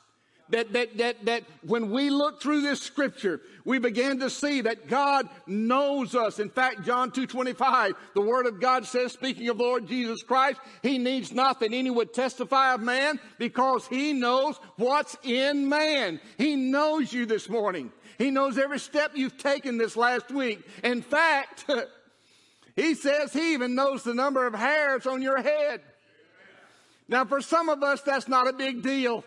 that, 0.50 0.72
that, 0.72 0.96
that, 0.98 1.24
that 1.24 1.44
when 1.62 1.90
we 1.90 2.10
look 2.10 2.40
through 2.40 2.62
this 2.62 2.80
scripture, 2.80 3.40
we 3.64 3.78
begin 3.78 4.20
to 4.20 4.30
see 4.30 4.62
that 4.62 4.88
God 4.88 5.28
knows 5.46 6.14
us. 6.14 6.38
In 6.38 6.50
fact, 6.50 6.82
John 6.84 7.10
2.25, 7.10 7.94
the 8.14 8.20
word 8.20 8.46
of 8.46 8.60
God 8.60 8.86
says, 8.86 9.12
speaking 9.12 9.48
of 9.48 9.58
Lord 9.58 9.86
Jesus 9.86 10.22
Christ, 10.22 10.60
he 10.82 10.98
needs 10.98 11.32
not 11.32 11.60
that 11.60 11.72
any 11.72 11.90
would 11.90 12.12
testify 12.12 12.74
of 12.74 12.80
man 12.80 13.20
because 13.38 13.86
he 13.86 14.12
knows 14.12 14.58
what's 14.76 15.16
in 15.22 15.68
man. 15.68 16.20
He 16.38 16.56
knows 16.56 17.12
you 17.12 17.26
this 17.26 17.48
morning. 17.48 17.92
He 18.18 18.30
knows 18.30 18.58
every 18.58 18.78
step 18.78 19.12
you've 19.14 19.38
taken 19.38 19.78
this 19.78 19.96
last 19.96 20.30
week. 20.30 20.66
In 20.84 21.02
fact, 21.02 21.64
he 22.76 22.94
says 22.94 23.32
he 23.32 23.54
even 23.54 23.74
knows 23.74 24.02
the 24.02 24.14
number 24.14 24.46
of 24.46 24.54
hairs 24.54 25.06
on 25.06 25.22
your 25.22 25.40
head. 25.40 25.80
Now, 27.08 27.24
for 27.24 27.40
some 27.40 27.68
of 27.68 27.82
us, 27.82 28.02
that's 28.02 28.28
not 28.28 28.46
a 28.46 28.52
big 28.52 28.82
deal. 28.82 29.24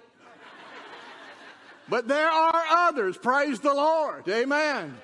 But 1.90 2.08
there 2.08 2.30
are 2.30 2.64
others. 2.88 3.18
Praise 3.18 3.60
the 3.60 3.74
Lord. 3.74 4.28
Amen. 4.28 4.96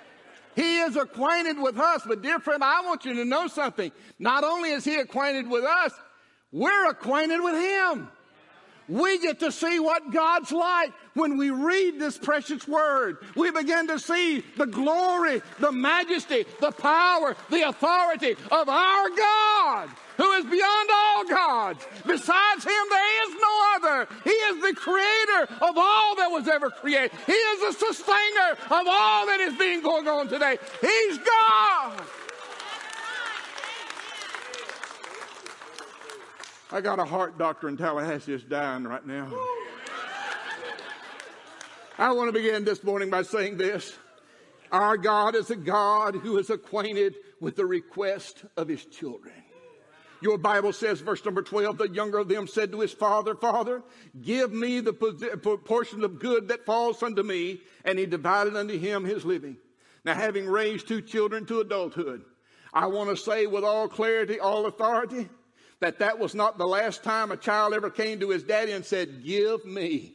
He 0.56 0.80
is 0.80 0.96
acquainted 0.96 1.58
with 1.60 1.78
us. 1.78 2.02
But 2.06 2.22
dear 2.22 2.40
friend, 2.40 2.64
I 2.64 2.82
want 2.82 3.06
you 3.06 3.14
to 3.16 3.26
know 3.26 3.48
something. 3.48 3.92
Not 4.18 4.44
only 4.44 4.72
is 4.72 4.84
he 4.84 4.98
acquainted 4.98 5.50
with 5.50 5.64
us, 5.64 5.94
we're 6.52 6.90
acquainted 6.90 7.42
with 7.42 7.56
him. 7.56 8.10
We 8.90 9.20
get 9.20 9.40
to 9.42 9.52
see 9.52 9.80
what 9.80 10.12
God's 10.12 10.52
like 10.52 10.92
when 11.14 11.38
we 11.38 11.52
read 11.52 12.00
this 12.00 12.18
precious 12.18 12.68
word. 12.68 13.20
We 13.36 13.52
begin 13.52 13.88
to 13.88 14.00
see 14.00 14.44
the 14.58 14.66
glory, 14.66 15.42
the 15.60 15.72
majesty, 15.72 16.46
the 16.60 16.72
power, 16.72 17.36
the 17.52 17.70
authority 17.70 18.36
of 18.52 18.68
our 18.68 19.10
God 19.10 19.90
who 20.18 20.32
is 20.34 20.46
beyond 20.46 20.90
all 20.92 21.28
gods. 21.30 21.86
Besides 22.06 22.64
him, 22.66 22.86
there 22.90 23.30
is 23.30 23.36
no 23.40 23.74
other. 23.76 24.08
He 24.26 24.32
is 24.32 24.62
the 24.62 24.76
creator 24.76 25.54
of 25.62 25.78
all 25.78 26.16
that 26.18 26.30
was 26.30 26.48
ever 26.50 26.70
created. 26.70 27.12
He 27.26 27.32
is 27.32 27.62
the 27.62 27.86
sustainer 27.86 28.52
of 28.66 28.86
all 28.86 29.28
that 29.28 29.40
is 29.40 29.58
being 29.58 29.82
going 29.82 30.08
on 30.10 30.28
today. 30.28 30.58
He's 30.82 31.18
God. 31.20 32.02
I 36.72 36.82
got 36.82 37.00
a 37.00 37.06
heart 37.06 37.40
doctor 37.40 37.68
in 37.68 37.78
Tallahassee 37.78 38.32
that's 38.32 38.44
dying 38.44 38.84
right 38.84 39.06
now. 39.06 39.28
I 41.98 42.12
want 42.12 42.28
to 42.28 42.32
begin 42.32 42.64
this 42.64 42.84
morning 42.84 43.10
by 43.10 43.24
saying 43.24 43.58
this. 43.58 43.98
Our 44.72 44.96
God 44.96 45.36
is 45.36 45.50
a 45.50 45.56
God 45.56 46.16
who 46.16 46.38
is 46.38 46.52
acquainted 46.52 47.16
with 47.42 47.56
the 47.56 47.66
request 47.66 48.46
of 48.56 48.68
his 48.68 48.86
children. 48.86 49.34
Your 50.22 50.38
Bible 50.38 50.72
says, 50.72 51.02
verse 51.02 51.26
number 51.26 51.42
12, 51.42 51.80
the 51.80 51.90
younger 51.90 52.20
of 52.20 52.28
them 52.28 52.46
said 52.46 52.72
to 52.74 52.82
his 52.82 52.94
father, 52.94 53.34
Father, 53.34 53.82
give 54.22 54.54
me 54.54 54.80
the 54.80 54.94
portion 54.94 56.04
of 56.04 56.20
good 56.20 56.50
that 56.50 56.68
falls 56.68 57.02
unto 57.02 57.24
me. 57.24 57.62
And 57.84 57.98
he 57.98 58.06
divided 58.06 58.56
unto 58.56 58.78
him 58.78 59.06
his 59.06 59.26
living. 59.26 59.58
Now, 60.06 60.14
having 60.14 60.46
raised 60.46 60.88
two 60.88 61.02
children 61.02 61.48
to 61.48 61.62
adulthood, 61.62 62.24
I 62.72 62.86
want 62.88 63.10
to 63.10 63.18
say 63.18 63.48
with 63.48 63.64
all 63.64 63.88
clarity, 63.88 64.40
all 64.40 64.68
authority, 64.68 65.30
that 65.80 66.00
that 66.00 66.20
was 66.20 66.36
not 66.36 66.58
the 66.58 66.68
last 66.68 67.04
time 67.04 67.32
a 67.32 67.38
child 67.38 67.74
ever 67.74 67.90
came 67.90 68.20
to 68.20 68.30
his 68.30 68.44
daddy 68.44 68.74
and 68.74 68.86
said, 68.86 69.24
Give 69.24 69.64
me. 69.66 70.14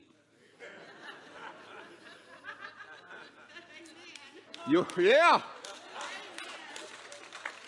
you, 4.69 4.87
yeah. 4.99 5.41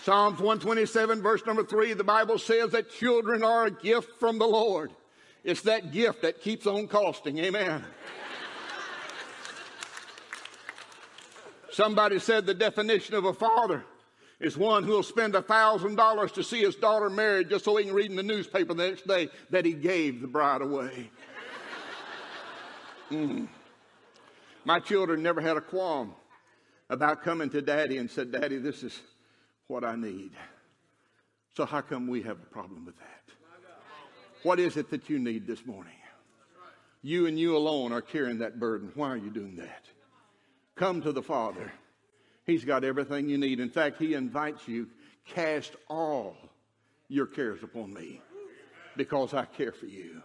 Psalms 0.02 0.38
127, 0.38 1.20
verse 1.20 1.44
number 1.46 1.64
3, 1.64 1.94
the 1.94 2.04
Bible 2.04 2.38
says 2.38 2.70
that 2.70 2.90
children 2.90 3.42
are 3.42 3.66
a 3.66 3.70
gift 3.72 4.20
from 4.20 4.38
the 4.38 4.46
Lord. 4.46 4.92
It's 5.42 5.62
that 5.62 5.90
gift 5.90 6.22
that 6.22 6.40
keeps 6.40 6.66
on 6.66 6.86
costing. 6.86 7.38
Amen. 7.38 7.84
Somebody 11.72 12.20
said 12.20 12.46
the 12.46 12.54
definition 12.54 13.14
of 13.16 13.24
a 13.24 13.34
father 13.34 13.84
is 14.40 14.56
one 14.56 14.84
who 14.84 14.92
will 14.92 15.02
spend 15.02 15.34
a 15.34 15.42
thousand 15.42 15.96
dollars 15.96 16.32
to 16.32 16.42
see 16.42 16.60
his 16.60 16.76
daughter 16.76 17.08
married 17.08 17.48
just 17.48 17.64
so 17.64 17.76
he 17.76 17.84
can 17.84 17.94
read 17.94 18.10
in 18.10 18.16
the 18.16 18.22
newspaper 18.22 18.74
the 18.74 18.88
next 18.88 19.06
day 19.06 19.28
that 19.50 19.64
he 19.64 19.72
gave 19.72 20.20
the 20.20 20.28
bride 20.28 20.62
away. 20.62 21.10
Mm. 23.08 23.46
My 24.64 24.80
children 24.80 25.22
never 25.22 25.40
had 25.40 25.56
a 25.56 25.60
qualm 25.60 26.12
about 26.90 27.22
coming 27.22 27.48
to 27.50 27.62
daddy 27.62 27.98
and 27.98 28.10
said, 28.10 28.32
Daddy, 28.32 28.58
this 28.58 28.82
is 28.82 29.00
what 29.68 29.84
I 29.84 29.94
need. 29.94 30.32
So, 31.56 31.64
how 31.64 31.82
come 31.82 32.08
we 32.08 32.22
have 32.22 32.38
a 32.38 32.46
problem 32.46 32.84
with 32.84 32.96
that? 32.96 33.22
What 34.42 34.58
is 34.58 34.76
it 34.76 34.90
that 34.90 35.08
you 35.08 35.20
need 35.20 35.46
this 35.46 35.64
morning? 35.64 35.92
You 37.02 37.26
and 37.26 37.38
you 37.38 37.56
alone 37.56 37.92
are 37.92 38.02
carrying 38.02 38.38
that 38.38 38.58
burden. 38.58 38.90
Why 38.96 39.10
are 39.10 39.16
you 39.16 39.30
doing 39.30 39.54
that? 39.56 39.84
Come 40.74 41.00
to 41.02 41.12
the 41.12 41.22
Father. 41.22 41.72
He's 42.46 42.64
got 42.64 42.84
everything 42.84 43.28
you 43.28 43.38
need. 43.38 43.60
In 43.60 43.70
fact, 43.70 43.98
He 43.98 44.14
invites 44.14 44.66
you, 44.68 44.88
cast 45.26 45.74
all 45.88 46.36
your 47.08 47.26
cares 47.26 47.62
upon 47.62 47.92
me 47.92 48.20
because 48.96 49.34
I 49.34 49.44
care 49.44 49.72
for 49.72 49.86
you. 49.86 50.22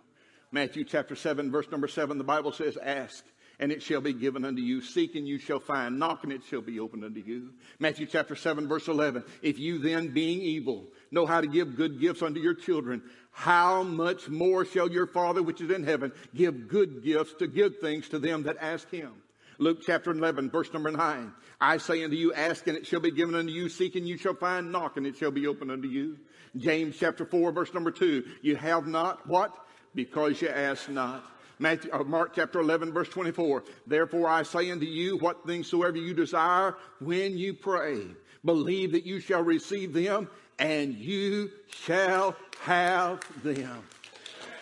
Matthew 0.51 0.83
chapter 0.83 1.15
7, 1.15 1.51
verse 1.51 1.69
number 1.71 1.87
7, 1.87 2.17
the 2.17 2.23
Bible 2.23 2.51
says, 2.51 2.77
Ask 2.77 3.23
and 3.61 3.71
it 3.71 3.83
shall 3.83 4.01
be 4.01 4.11
given 4.11 4.43
unto 4.43 4.61
you. 4.61 4.81
Seek 4.81 5.15
and 5.15 5.27
you 5.27 5.37
shall 5.37 5.59
find. 5.59 5.99
Knock 5.99 6.23
and 6.23 6.33
it 6.33 6.41
shall 6.49 6.61
be 6.61 6.79
opened 6.79 7.05
unto 7.05 7.19
you. 7.19 7.51
Matthew 7.79 8.07
chapter 8.07 8.35
7 8.35 8.67
verse 8.67 8.87
11. 8.87 9.23
If 9.43 9.59
you 9.59 9.77
then 9.77 10.07
being 10.07 10.41
evil 10.41 10.87
know 11.11 11.27
how 11.27 11.39
to 11.39 11.47
give 11.47 11.77
good 11.77 12.01
gifts 12.01 12.23
unto 12.23 12.39
your 12.39 12.55
children, 12.55 13.03
how 13.31 13.83
much 13.83 14.27
more 14.27 14.65
shall 14.65 14.89
your 14.89 15.05
Father 15.05 15.43
which 15.43 15.61
is 15.61 15.69
in 15.69 15.83
heaven 15.83 16.11
give 16.35 16.67
good 16.67 17.03
gifts 17.03 17.35
to 17.35 17.47
good 17.47 17.79
things 17.79 18.09
to 18.09 18.19
them 18.19 18.43
that 18.43 18.57
ask 18.59 18.89
him? 18.89 19.13
Luke 19.61 19.83
chapter 19.85 20.09
11, 20.09 20.49
verse 20.49 20.73
number 20.73 20.89
9. 20.89 21.31
I 21.61 21.77
say 21.77 22.03
unto 22.03 22.15
you, 22.15 22.33
ask 22.33 22.65
and 22.65 22.75
it 22.75 22.87
shall 22.87 22.99
be 22.99 23.11
given 23.11 23.35
unto 23.35 23.51
you, 23.51 23.69
seek 23.69 23.95
and 23.95 24.07
you 24.07 24.17
shall 24.17 24.33
find, 24.33 24.71
knock 24.71 24.97
and 24.97 25.05
it 25.05 25.15
shall 25.15 25.29
be 25.29 25.45
opened 25.45 25.69
unto 25.69 25.87
you. 25.87 26.17
James 26.57 26.95
chapter 26.97 27.25
4, 27.25 27.51
verse 27.51 27.71
number 27.71 27.91
2. 27.91 28.23
You 28.41 28.55
have 28.55 28.87
not 28.87 29.27
what? 29.27 29.55
Because 29.93 30.41
you 30.41 30.49
ask 30.49 30.89
not. 30.89 31.23
Matthew, 31.59 31.91
uh, 31.93 32.03
Mark 32.03 32.33
chapter 32.33 32.59
11, 32.59 32.91
verse 32.91 33.09
24. 33.09 33.63
Therefore 33.85 34.27
I 34.27 34.41
say 34.41 34.71
unto 34.71 34.87
you, 34.87 35.17
what 35.17 35.45
things 35.45 35.67
soever 35.67 35.97
you 35.97 36.15
desire 36.15 36.75
when 36.99 37.37
you 37.37 37.53
pray, 37.53 38.07
believe 38.43 38.93
that 38.93 39.05
you 39.05 39.19
shall 39.19 39.43
receive 39.43 39.93
them 39.93 40.27
and 40.57 40.95
you 40.95 41.51
shall 41.67 42.35
have 42.61 43.19
them. 43.43 43.83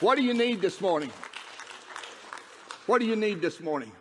What 0.02 0.18
do 0.18 0.26
you 0.26 0.34
need 0.34 0.60
this 0.60 0.82
morning? 0.82 1.12
What 2.86 3.00
do 3.00 3.08
you 3.08 3.16
need 3.16 3.40
this 3.40 3.62
morning? 3.62 3.94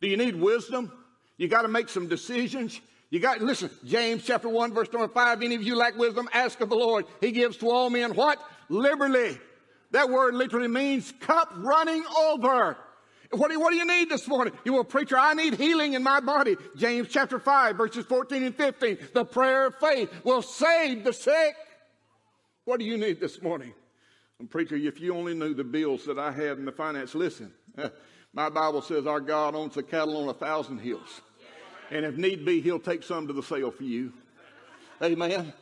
Do 0.00 0.08
you 0.08 0.16
need 0.16 0.36
wisdom? 0.36 0.92
You 1.36 1.48
got 1.48 1.62
to 1.62 1.68
make 1.68 1.88
some 1.88 2.08
decisions. 2.08 2.80
You 3.10 3.20
got, 3.20 3.40
listen, 3.40 3.70
James 3.84 4.24
chapter 4.24 4.48
1, 4.48 4.72
verse 4.72 4.92
number 4.92 5.08
5. 5.08 5.42
Any 5.42 5.54
of 5.54 5.62
you 5.62 5.76
lack 5.76 5.96
wisdom, 5.96 6.28
ask 6.32 6.60
of 6.60 6.68
the 6.68 6.76
Lord. 6.76 7.06
He 7.20 7.30
gives 7.30 7.56
to 7.58 7.70
all 7.70 7.90
men 7.90 8.14
what? 8.14 8.38
Liberally. 8.68 9.38
That 9.92 10.10
word 10.10 10.34
literally 10.34 10.68
means 10.68 11.12
cup 11.20 11.52
running 11.56 12.04
over. 12.18 12.76
What 13.30 13.50
do, 13.50 13.58
what 13.60 13.70
do 13.70 13.76
you 13.76 13.86
need 13.86 14.08
this 14.08 14.26
morning? 14.28 14.54
You 14.64 14.72
will, 14.72 14.84
preacher, 14.84 15.16
I 15.18 15.34
need 15.34 15.54
healing 15.54 15.94
in 15.94 16.02
my 16.02 16.20
body. 16.20 16.56
James 16.76 17.08
chapter 17.10 17.38
5, 17.38 17.76
verses 17.76 18.04
14 18.06 18.42
and 18.42 18.54
15. 18.54 18.98
The 19.14 19.24
prayer 19.24 19.66
of 19.66 19.76
faith 19.76 20.10
will 20.24 20.42
save 20.42 21.04
the 21.04 21.12
sick. 21.12 21.54
What 22.64 22.80
do 22.80 22.86
you 22.86 22.96
need 22.96 23.20
this 23.20 23.42
morning? 23.42 23.72
And 24.38 24.50
preacher, 24.50 24.76
if 24.76 25.00
you 25.00 25.14
only 25.14 25.34
knew 25.34 25.54
the 25.54 25.64
bills 25.64 26.04
that 26.04 26.18
I 26.18 26.30
have 26.32 26.58
in 26.58 26.64
the 26.64 26.72
finance, 26.72 27.14
listen. 27.14 27.52
My 28.32 28.48
Bible 28.50 28.82
says 28.82 29.06
our 29.06 29.20
God 29.20 29.54
owns 29.54 29.74
the 29.74 29.82
cattle 29.82 30.16
on 30.16 30.28
a 30.28 30.34
thousand 30.34 30.78
hills. 30.78 31.20
And 31.90 32.04
if 32.04 32.16
need 32.16 32.44
be, 32.44 32.60
he'll 32.60 32.78
take 32.78 33.02
some 33.02 33.26
to 33.26 33.32
the 33.32 33.42
sale 33.42 33.70
for 33.70 33.84
you. 33.84 34.12
Amen. 35.02 35.52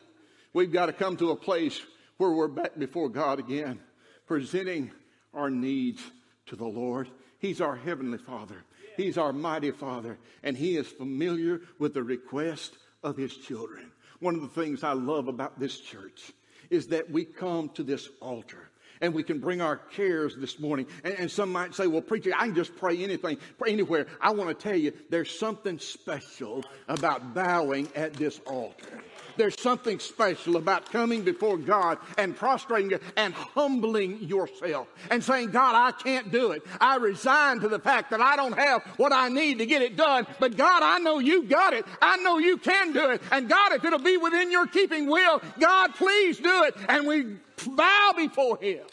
We've 0.53 0.71
got 0.71 0.87
to 0.87 0.93
come 0.93 1.17
to 1.17 1.31
a 1.31 1.35
place 1.35 1.81
where 2.17 2.31
we're 2.31 2.47
back 2.47 2.77
before 2.77 3.09
God 3.09 3.39
again, 3.39 3.79
presenting 4.25 4.91
our 5.33 5.49
needs 5.49 6.01
to 6.47 6.55
the 6.55 6.65
Lord. 6.65 7.09
He's 7.39 7.61
our 7.61 7.75
heavenly 7.75 8.17
Father. 8.17 8.63
He's 8.95 9.17
our 9.17 9.33
mighty 9.33 9.71
Father, 9.71 10.17
and 10.43 10.55
He 10.55 10.77
is 10.77 10.87
familiar 10.87 11.61
with 11.79 11.93
the 11.93 12.03
request 12.03 12.73
of 13.03 13.17
His 13.17 13.35
children. 13.35 13.91
One 14.19 14.35
of 14.35 14.41
the 14.41 14.47
things 14.47 14.83
I 14.83 14.93
love 14.93 15.27
about 15.27 15.59
this 15.59 15.79
church 15.79 16.31
is 16.69 16.87
that 16.87 17.11
we 17.11 17.25
come 17.25 17.69
to 17.69 17.83
this 17.83 18.09
altar 18.21 18.69
and 19.05 19.13
we 19.13 19.23
can 19.23 19.39
bring 19.39 19.61
our 19.61 19.77
cares 19.77 20.35
this 20.35 20.59
morning. 20.59 20.87
And, 21.03 21.13
and, 21.13 21.31
some 21.31 21.51
might 21.51 21.75
say, 21.75 21.85
well, 21.87 22.01
preacher, 22.01 22.31
I 22.35 22.47
can 22.47 22.55
just 22.55 22.75
pray 22.75 23.03
anything, 23.03 23.37
pray 23.59 23.71
anywhere. 23.71 24.07
I 24.19 24.31
want 24.31 24.49
to 24.49 24.55
tell 24.55 24.77
you, 24.77 24.93
there's 25.09 25.37
something 25.37 25.77
special 25.77 26.65
about 26.87 27.33
bowing 27.33 27.87
at 27.95 28.13
this 28.13 28.41
altar. 28.47 29.01
There's 29.37 29.59
something 29.59 29.99
special 29.99 30.55
about 30.55 30.91
coming 30.91 31.23
before 31.23 31.57
God 31.57 31.97
and 32.17 32.35
prostrating 32.35 32.99
and 33.17 33.33
humbling 33.33 34.23
yourself 34.23 34.87
and 35.11 35.23
saying, 35.23 35.51
God, 35.51 35.75
I 35.75 35.91
can't 35.91 36.31
do 36.31 36.51
it. 36.51 36.63
I 36.79 36.95
resign 36.97 37.59
to 37.59 37.67
the 37.67 37.79
fact 37.79 38.11
that 38.11 38.21
I 38.21 38.35
don't 38.35 38.57
have 38.57 38.83
what 38.97 39.11
I 39.11 39.29
need 39.29 39.59
to 39.59 39.65
get 39.65 39.81
it 39.81 39.97
done. 39.97 40.25
But 40.39 40.57
God, 40.57 40.83
I 40.83 40.99
know 40.99 41.19
you 41.19 41.43
got 41.43 41.73
it. 41.73 41.85
I 42.01 42.17
know 42.17 42.37
you 42.37 42.57
can 42.57 42.93
do 42.93 43.11
it. 43.11 43.21
And 43.31 43.49
God, 43.49 43.73
if 43.73 43.83
it'll 43.83 43.99
be 43.99 44.17
within 44.17 44.51
your 44.51 44.67
keeping 44.67 45.07
will, 45.07 45.41
God, 45.59 45.93
please 45.95 46.37
do 46.37 46.63
it. 46.63 46.75
And 46.87 47.05
we 47.05 47.35
bow 47.75 48.13
before 48.15 48.57
Him. 48.57 48.85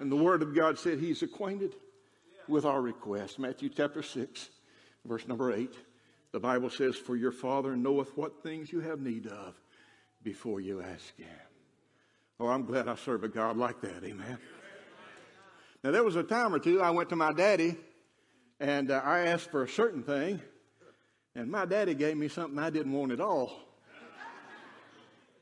And 0.00 0.10
the 0.10 0.16
Word 0.16 0.42
of 0.42 0.54
God 0.54 0.78
said 0.78 0.98
He's 0.98 1.22
acquainted 1.22 1.74
with 2.48 2.64
our 2.64 2.80
requests. 2.80 3.38
Matthew 3.38 3.68
chapter 3.68 4.02
6, 4.02 4.48
verse 5.04 5.26
number 5.26 5.52
8. 5.52 5.72
The 6.32 6.40
Bible 6.40 6.70
says, 6.70 6.96
For 6.96 7.16
your 7.16 7.32
Father 7.32 7.76
knoweth 7.76 8.16
what 8.16 8.42
things 8.42 8.72
you 8.72 8.80
have 8.80 9.00
need 9.00 9.26
of 9.26 9.54
before 10.22 10.60
you 10.60 10.82
ask 10.82 11.16
Him. 11.16 11.28
Oh, 12.38 12.48
I'm 12.48 12.66
glad 12.66 12.88
I 12.88 12.96
serve 12.96 13.24
a 13.24 13.28
God 13.28 13.56
like 13.56 13.80
that. 13.80 14.04
Amen. 14.04 14.38
Now, 15.82 15.90
there 15.92 16.04
was 16.04 16.16
a 16.16 16.22
time 16.22 16.54
or 16.54 16.58
two 16.58 16.82
I 16.82 16.90
went 16.90 17.08
to 17.10 17.16
my 17.16 17.32
daddy 17.32 17.76
and 18.60 18.90
uh, 18.90 19.00
I 19.04 19.20
asked 19.20 19.50
for 19.50 19.62
a 19.62 19.68
certain 19.68 20.02
thing, 20.02 20.40
and 21.34 21.50
my 21.50 21.66
daddy 21.66 21.94
gave 21.94 22.16
me 22.16 22.28
something 22.28 22.58
I 22.58 22.70
didn't 22.70 22.92
want 22.92 23.12
at 23.12 23.20
all. 23.20 23.52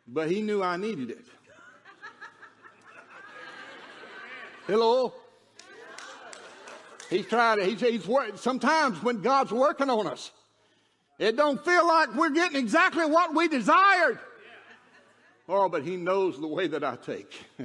But 0.06 0.30
he 0.30 0.42
knew 0.42 0.62
I 0.62 0.76
needed 0.76 1.10
it. 1.10 1.26
Hello? 4.66 5.12
He's 7.10 7.26
trying 7.26 7.58
to, 7.58 7.64
he's, 7.64 7.80
he's 7.80 8.40
sometimes 8.40 9.02
when 9.02 9.20
God's 9.20 9.52
working 9.52 9.90
on 9.90 10.06
us, 10.06 10.30
it 11.18 11.36
don't 11.36 11.62
feel 11.64 11.86
like 11.86 12.14
we're 12.14 12.30
getting 12.30 12.58
exactly 12.58 13.04
what 13.04 13.34
we 13.34 13.46
desired. 13.46 14.18
Oh, 15.48 15.68
but 15.68 15.82
he 15.82 15.96
knows 15.96 16.40
the 16.40 16.46
way 16.46 16.66
that 16.68 16.82
I 16.82 16.96
take. 16.96 17.32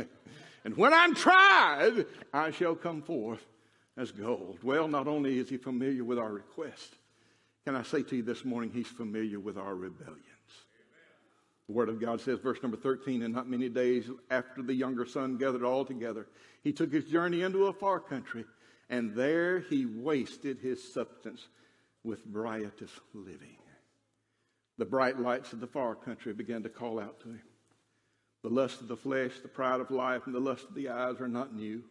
and 0.66 0.76
when 0.76 0.94
I'm 0.94 1.16
tried, 1.16 2.06
I 2.34 2.52
shall 2.52 2.76
come 2.76 3.02
forth 3.02 3.44
as 3.96 4.12
gold. 4.12 4.60
Well, 4.62 4.88
not 4.88 5.08
only 5.08 5.40
is 5.40 5.50
he 5.50 5.58
familiar 5.58 6.04
with 6.04 6.20
our 6.20 6.32
request, 6.32 6.96
can 7.66 7.76
I 7.76 7.84
say 7.84 8.04
to 8.04 8.18
you 8.18 8.24
this 8.24 8.44
morning, 8.44 8.72
he's 8.74 8.88
familiar 8.88 9.40
with 9.40 9.58
our 9.58 9.76
rebellions. 9.76 10.26
The 11.70 11.76
Word 11.76 11.90
of 11.90 12.02
God 12.02 12.20
says, 12.20 12.40
verse 12.40 12.58
number 12.64 12.78
13, 12.78 13.22
and 13.22 13.32
not 13.32 13.48
many 13.48 13.70
days 13.70 14.10
after 14.32 14.64
the 14.64 14.74
younger 14.74 15.06
son 15.06 15.38
gathered 15.38 15.64
all 15.64 15.86
together, 15.86 16.26
he 16.64 16.74
took 16.74 16.92
his 16.92 17.06
journey 17.06 17.44
into 17.44 17.68
a 17.68 17.74
far 17.74 18.00
country, 18.00 18.44
and 18.90 19.14
there 19.14 19.60
he 19.60 19.86
wasted 19.86 20.58
his 20.58 20.92
substance 20.92 21.48
with 22.04 22.22
riotous 22.32 22.90
living. 23.14 23.60
The 24.80 24.86
bright 24.86 25.20
lights 25.20 25.54
of 25.54 25.60
the 25.60 25.68
far 25.68 25.94
country 25.94 26.34
began 26.34 26.64
to 26.64 26.70
call 26.70 27.00
out 27.00 27.20
to 27.20 27.28
him. 27.28 27.44
The 28.42 28.50
lust 28.50 28.82
of 28.82 28.88
the 28.88 28.98
flesh, 28.98 29.34
the 29.40 29.48
pride 29.48 29.80
of 29.80 29.92
life, 29.92 30.24
and 30.26 30.34
the 30.34 30.40
lust 30.40 30.68
of 30.70 30.74
the 30.74 30.90
eyes 30.90 31.22
are 31.22 31.28
not 31.28 31.54
new. 31.54 31.84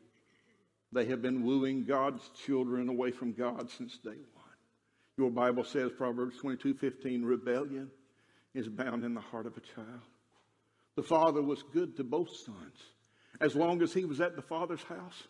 They 0.90 1.04
have 1.04 1.22
been 1.22 1.44
wooing 1.44 1.84
God's 1.84 2.28
children 2.44 2.88
away 2.88 3.12
from 3.12 3.32
God 3.32 3.70
since 3.70 3.96
day 3.96 4.10
one. 4.34 4.44
Your 5.16 5.30
Bible 5.30 5.62
says, 5.62 5.92
Proverbs 5.96 6.36
22 6.38 6.74
15, 6.74 7.24
rebellion 7.24 7.92
is 8.54 8.68
bound 8.68 9.04
in 9.04 9.14
the 9.14 9.20
heart 9.20 9.46
of 9.46 9.56
a 9.56 9.60
child. 9.60 10.02
The 10.96 11.02
father 11.02 11.42
was 11.42 11.62
good 11.62 11.96
to 11.96 12.04
both 12.04 12.34
sons. 12.34 12.76
As 13.40 13.54
long 13.54 13.82
as 13.82 13.92
he 13.92 14.04
was 14.04 14.20
at 14.20 14.34
the 14.34 14.42
father's 14.42 14.82
house, 14.82 15.28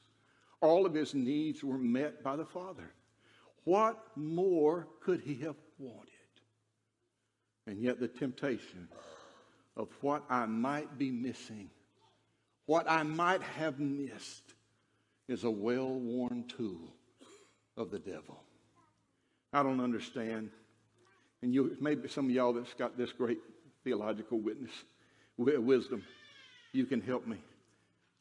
all 0.60 0.86
of 0.86 0.94
his 0.94 1.14
needs 1.14 1.62
were 1.62 1.78
met 1.78 2.22
by 2.22 2.36
the 2.36 2.46
father. 2.46 2.90
What 3.64 4.02
more 4.16 4.88
could 5.00 5.20
he 5.20 5.34
have 5.42 5.56
wanted? 5.78 6.08
And 7.66 7.82
yet, 7.82 8.00
the 8.00 8.08
temptation 8.08 8.88
of 9.76 9.88
what 10.00 10.24
I 10.30 10.46
might 10.46 10.96
be 10.96 11.10
missing, 11.10 11.68
what 12.64 12.90
I 12.90 13.02
might 13.02 13.42
have 13.42 13.78
missed, 13.78 14.54
is 15.28 15.44
a 15.44 15.50
well 15.50 15.92
worn 15.92 16.44
tool 16.48 16.94
of 17.76 17.90
the 17.90 17.98
devil. 17.98 18.42
I 19.52 19.62
don't 19.62 19.80
understand. 19.80 20.50
And 21.42 21.54
you, 21.54 21.76
maybe 21.80 22.08
some 22.08 22.26
of 22.26 22.30
y'all 22.30 22.52
that's 22.52 22.74
got 22.74 22.96
this 22.98 23.12
great 23.12 23.38
theological 23.84 24.38
witness, 24.38 24.72
wisdom, 25.36 26.02
you 26.72 26.84
can 26.84 27.00
help 27.00 27.26
me. 27.26 27.38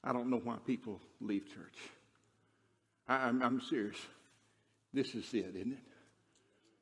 I 0.03 0.13
don't 0.13 0.30
know 0.30 0.39
why 0.43 0.58
people 0.65 1.01
leave 1.19 1.47
church. 1.47 1.77
I, 3.08 3.27
I'm, 3.27 3.41
I'm 3.41 3.62
serious. 3.62 3.97
This 4.93 5.15
is 5.15 5.34
it, 5.34 5.53
isn't 5.56 5.73
it? 5.73 5.80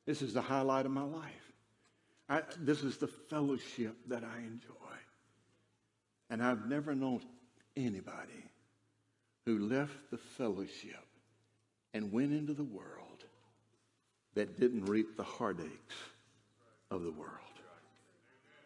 This 0.04 0.22
is 0.22 0.34
the 0.34 0.42
highlight 0.42 0.86
of 0.86 0.92
my 0.92 1.02
life. 1.02 1.32
I, 2.28 2.42
this 2.60 2.82
is 2.82 2.98
the 2.98 3.08
fellowship 3.08 3.96
that 4.08 4.22
I 4.24 4.38
enjoy. 4.38 4.72
And 6.30 6.42
I've 6.42 6.66
never 6.66 6.94
known 6.94 7.22
anybody 7.76 8.44
who 9.44 9.58
left 9.60 10.10
the 10.10 10.18
fellowship 10.18 11.04
and 11.94 12.12
went 12.12 12.32
into 12.32 12.52
the 12.52 12.64
world 12.64 13.24
that 14.34 14.58
didn't 14.58 14.84
reap 14.84 15.16
the 15.16 15.22
heartaches 15.22 15.70
of 16.90 17.02
the 17.02 17.10
world. 17.10 17.30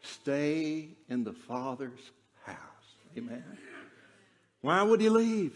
Stay 0.02 0.88
in 1.08 1.24
the 1.24 1.32
Father's 1.32 2.10
house. 2.44 2.56
Amen. 3.16 3.44
Why 4.60 4.82
would 4.82 5.00
he 5.00 5.08
leave? 5.08 5.54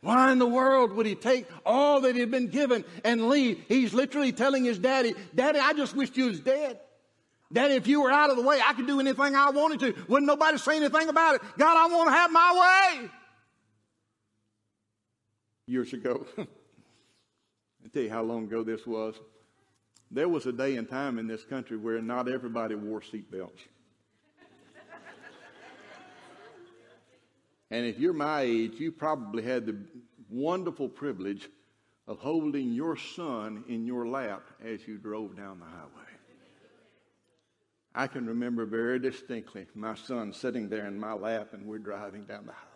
Why 0.00 0.32
in 0.32 0.38
the 0.38 0.46
world 0.46 0.92
would 0.92 1.06
he 1.06 1.14
take 1.14 1.46
all 1.64 2.02
that 2.02 2.14
he'd 2.14 2.30
been 2.30 2.48
given 2.48 2.84
and 3.04 3.28
leave? 3.28 3.62
He's 3.68 3.94
literally 3.94 4.32
telling 4.32 4.64
his 4.64 4.78
daddy, 4.78 5.14
Daddy, 5.34 5.58
I 5.58 5.72
just 5.72 5.96
wished 5.96 6.16
you 6.16 6.26
was 6.26 6.40
dead. 6.40 6.78
Daddy, 7.52 7.74
if 7.74 7.86
you 7.86 8.02
were 8.02 8.10
out 8.10 8.30
of 8.30 8.36
the 8.36 8.42
way, 8.42 8.60
I 8.64 8.74
could 8.74 8.86
do 8.86 9.00
anything 9.00 9.34
I 9.34 9.50
wanted 9.50 9.80
to. 9.80 9.94
Wouldn't 10.08 10.26
nobody 10.26 10.58
say 10.58 10.76
anything 10.76 11.08
about 11.08 11.36
it. 11.36 11.42
God, 11.56 11.76
I 11.76 11.94
want 11.94 12.08
to 12.08 12.12
have 12.12 12.30
my 12.32 12.98
way. 13.00 13.10
Years 15.66 15.92
ago, 15.92 16.26
I'll 16.38 16.46
tell 17.92 18.02
you 18.02 18.10
how 18.10 18.22
long 18.22 18.44
ago 18.44 18.62
this 18.62 18.86
was. 18.86 19.14
There 20.10 20.28
was 20.28 20.46
a 20.46 20.52
day 20.52 20.76
and 20.76 20.88
time 20.88 21.18
in 21.18 21.26
this 21.26 21.44
country 21.44 21.76
where 21.76 22.00
not 22.00 22.28
everybody 22.28 22.74
wore 22.74 23.00
seatbelts. 23.00 23.60
And 27.70 27.84
if 27.86 27.98
you're 27.98 28.12
my 28.12 28.42
age, 28.42 28.74
you 28.78 28.92
probably 28.92 29.42
had 29.42 29.66
the 29.66 29.76
wonderful 30.28 30.88
privilege 30.88 31.48
of 32.06 32.18
holding 32.18 32.72
your 32.72 32.96
son 32.96 33.64
in 33.68 33.84
your 33.84 34.06
lap 34.06 34.42
as 34.64 34.86
you 34.86 34.98
drove 34.98 35.36
down 35.36 35.58
the 35.58 35.64
highway. 35.64 36.04
I 37.94 38.06
can 38.06 38.26
remember 38.26 38.66
very 38.66 38.98
distinctly 38.98 39.66
my 39.74 39.94
son 39.94 40.32
sitting 40.32 40.68
there 40.68 40.86
in 40.86 40.98
my 40.98 41.14
lap 41.14 41.48
and 41.52 41.66
we're 41.66 41.78
driving 41.78 42.24
down 42.24 42.46
the 42.46 42.52
highway. 42.52 42.70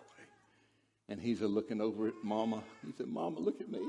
And 1.09 1.21
he's 1.21 1.43
a 1.43 1.49
looking 1.49 1.81
over 1.81 2.09
at 2.09 2.15
Mama. 2.23 2.63
He 2.85 2.93
said, 2.97 3.09
Mama, 3.09 3.39
look 3.41 3.61
at 3.61 3.71
me. 3.71 3.81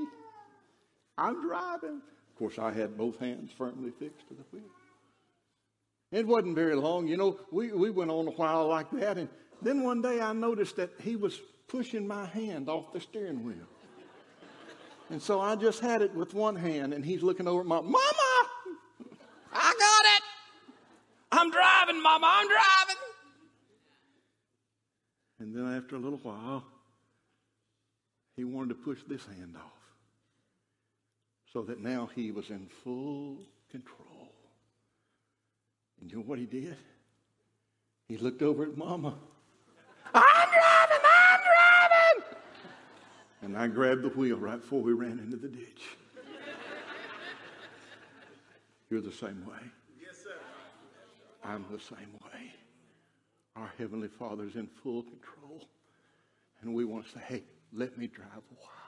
I'm 1.16 1.42
driving. 1.46 2.02
Course, 2.40 2.58
I 2.58 2.72
had 2.72 2.96
both 2.96 3.18
hands 3.18 3.50
firmly 3.52 3.90
fixed 3.98 4.26
to 4.28 4.34
the 4.34 4.44
wheel. 4.50 4.70
It 6.10 6.26
wasn't 6.26 6.54
very 6.54 6.74
long. 6.74 7.06
You 7.06 7.18
know, 7.18 7.38
we, 7.52 7.70
we 7.70 7.90
went 7.90 8.10
on 8.10 8.26
a 8.28 8.30
while 8.30 8.66
like 8.66 8.90
that, 8.92 9.18
and 9.18 9.28
then 9.60 9.82
one 9.82 10.00
day 10.00 10.22
I 10.22 10.32
noticed 10.32 10.76
that 10.76 10.90
he 11.02 11.16
was 11.16 11.38
pushing 11.68 12.08
my 12.08 12.24
hand 12.24 12.70
off 12.70 12.94
the 12.94 13.00
steering 13.00 13.44
wheel. 13.44 13.68
And 15.10 15.20
so 15.20 15.38
I 15.38 15.54
just 15.54 15.80
had 15.80 16.00
it 16.00 16.14
with 16.14 16.32
one 16.32 16.56
hand, 16.56 16.94
and 16.94 17.04
he's 17.04 17.22
looking 17.22 17.46
over 17.46 17.60
at 17.60 17.66
my, 17.66 17.82
Mama! 17.82 18.48
I 19.52 19.74
got 19.78 20.04
it! 20.16 20.22
I'm 21.32 21.50
driving, 21.50 22.02
Mama, 22.02 22.26
I'm 22.26 22.48
driving! 22.48 23.02
And 25.40 25.54
then 25.54 25.76
after 25.76 25.96
a 25.96 25.98
little 25.98 26.20
while, 26.22 26.64
he 28.34 28.44
wanted 28.44 28.70
to 28.70 28.76
push 28.76 29.00
this 29.06 29.26
hand 29.26 29.56
off. 29.58 29.79
So 31.52 31.62
that 31.62 31.80
now 31.80 32.08
he 32.14 32.30
was 32.30 32.50
in 32.50 32.66
full 32.84 33.38
control. 33.70 34.32
And 36.00 36.10
you 36.10 36.18
know 36.18 36.22
what 36.24 36.38
he 36.38 36.46
did? 36.46 36.76
He 38.08 38.16
looked 38.16 38.42
over 38.42 38.64
at 38.64 38.76
Mama. 38.76 39.14
I'm 40.14 40.22
driving, 40.22 41.04
I'm 41.04 41.40
driving! 41.40 42.36
And 43.42 43.56
I 43.56 43.68
grabbed 43.68 44.02
the 44.02 44.08
wheel 44.08 44.36
right 44.36 44.60
before 44.60 44.80
we 44.80 44.92
ran 44.92 45.18
into 45.18 45.36
the 45.36 45.48
ditch. 45.48 45.82
You're 48.88 49.00
the 49.00 49.12
same 49.12 49.46
way. 49.46 49.62
Yes, 50.00 50.16
sir. 50.24 50.34
I'm 51.44 51.64
the 51.70 51.78
same 51.78 52.12
way. 52.24 52.52
Our 53.54 53.70
Heavenly 53.78 54.08
Father's 54.08 54.56
in 54.56 54.66
full 54.66 55.02
control. 55.02 55.68
And 56.62 56.74
we 56.74 56.84
want 56.84 57.06
to 57.06 57.12
say, 57.12 57.20
hey, 57.26 57.44
let 57.72 57.96
me 57.96 58.08
drive 58.08 58.26
a 58.28 58.54
while. 58.54 58.79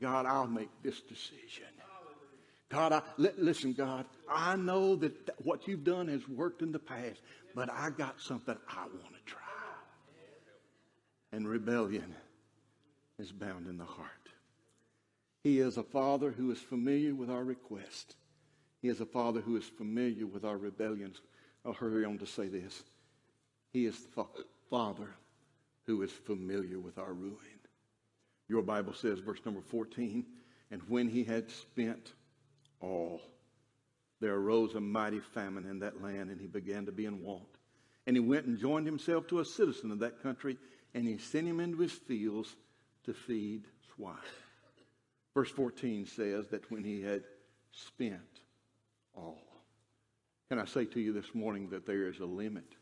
God, 0.00 0.26
I'll 0.26 0.46
make 0.46 0.70
this 0.82 1.00
decision. 1.00 1.64
God, 2.68 2.92
I, 2.92 3.02
listen, 3.16 3.72
God, 3.72 4.06
I 4.28 4.56
know 4.56 4.96
that 4.96 5.30
what 5.44 5.68
you've 5.68 5.84
done 5.84 6.08
has 6.08 6.28
worked 6.28 6.62
in 6.62 6.72
the 6.72 6.78
past, 6.78 7.20
but 7.54 7.70
I 7.70 7.90
got 7.90 8.20
something 8.20 8.56
I 8.68 8.80
want 8.80 9.14
to 9.14 9.24
try. 9.24 9.40
And 11.32 11.48
rebellion 11.48 12.14
is 13.18 13.30
bound 13.30 13.68
in 13.68 13.78
the 13.78 13.84
heart. 13.84 14.10
He 15.44 15.60
is 15.60 15.76
a 15.76 15.82
father 15.84 16.32
who 16.32 16.50
is 16.50 16.58
familiar 16.58 17.14
with 17.14 17.30
our 17.30 17.44
request. 17.44 18.16
He 18.82 18.88
is 18.88 19.00
a 19.00 19.06
father 19.06 19.40
who 19.40 19.56
is 19.56 19.64
familiar 19.64 20.26
with 20.26 20.44
our 20.44 20.58
rebellions. 20.58 21.20
I'll 21.64 21.72
hurry 21.72 22.04
on 22.04 22.18
to 22.18 22.26
say 22.26 22.48
this. 22.48 22.82
He 23.72 23.86
is 23.86 24.06
the 24.14 24.24
father 24.70 25.10
who 25.84 26.02
is 26.02 26.10
familiar 26.10 26.80
with 26.80 26.98
our 26.98 27.12
ruin. 27.12 27.55
Your 28.48 28.62
Bible 28.62 28.94
says, 28.94 29.18
verse 29.18 29.40
number 29.44 29.60
14, 29.60 30.24
and 30.70 30.82
when 30.88 31.08
he 31.08 31.24
had 31.24 31.50
spent 31.50 32.12
all, 32.80 33.20
there 34.20 34.34
arose 34.34 34.74
a 34.74 34.80
mighty 34.80 35.20
famine 35.20 35.66
in 35.66 35.80
that 35.80 36.02
land, 36.02 36.30
and 36.30 36.40
he 36.40 36.46
began 36.46 36.86
to 36.86 36.92
be 36.92 37.06
in 37.06 37.22
want. 37.22 37.44
And 38.06 38.16
he 38.16 38.20
went 38.20 38.46
and 38.46 38.58
joined 38.58 38.86
himself 38.86 39.26
to 39.28 39.40
a 39.40 39.44
citizen 39.44 39.90
of 39.90 39.98
that 39.98 40.22
country, 40.22 40.56
and 40.94 41.06
he 41.06 41.18
sent 41.18 41.46
him 41.46 41.60
into 41.60 41.78
his 41.78 41.92
fields 41.92 42.54
to 43.04 43.12
feed 43.12 43.64
swine. 43.94 44.16
Verse 45.34 45.50
14 45.50 46.06
says 46.06 46.46
that 46.48 46.70
when 46.70 46.84
he 46.84 47.02
had 47.02 47.24
spent 47.72 48.40
all. 49.14 49.42
Can 50.48 50.58
I 50.58 50.64
say 50.64 50.84
to 50.86 51.00
you 51.00 51.12
this 51.12 51.34
morning 51.34 51.68
that 51.70 51.86
there 51.86 52.08
is 52.08 52.20
a 52.20 52.26
limit, 52.26 52.76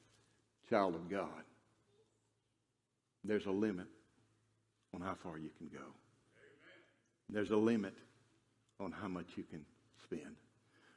child 0.68 0.94
of 0.94 1.08
God? 1.08 1.42
There's 3.24 3.46
a 3.46 3.50
limit 3.50 3.86
on 4.94 5.00
how 5.00 5.14
far 5.14 5.38
you 5.38 5.50
can 5.58 5.68
go. 5.68 5.84
There's 7.28 7.50
a 7.50 7.56
limit 7.56 7.94
on 8.80 8.92
how 8.92 9.08
much 9.08 9.26
you 9.36 9.44
can 9.44 9.64
spend. 10.02 10.36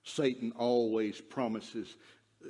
Satan 0.04 0.54
always 0.56 1.20
promises 1.20 1.96
uh, 2.44 2.48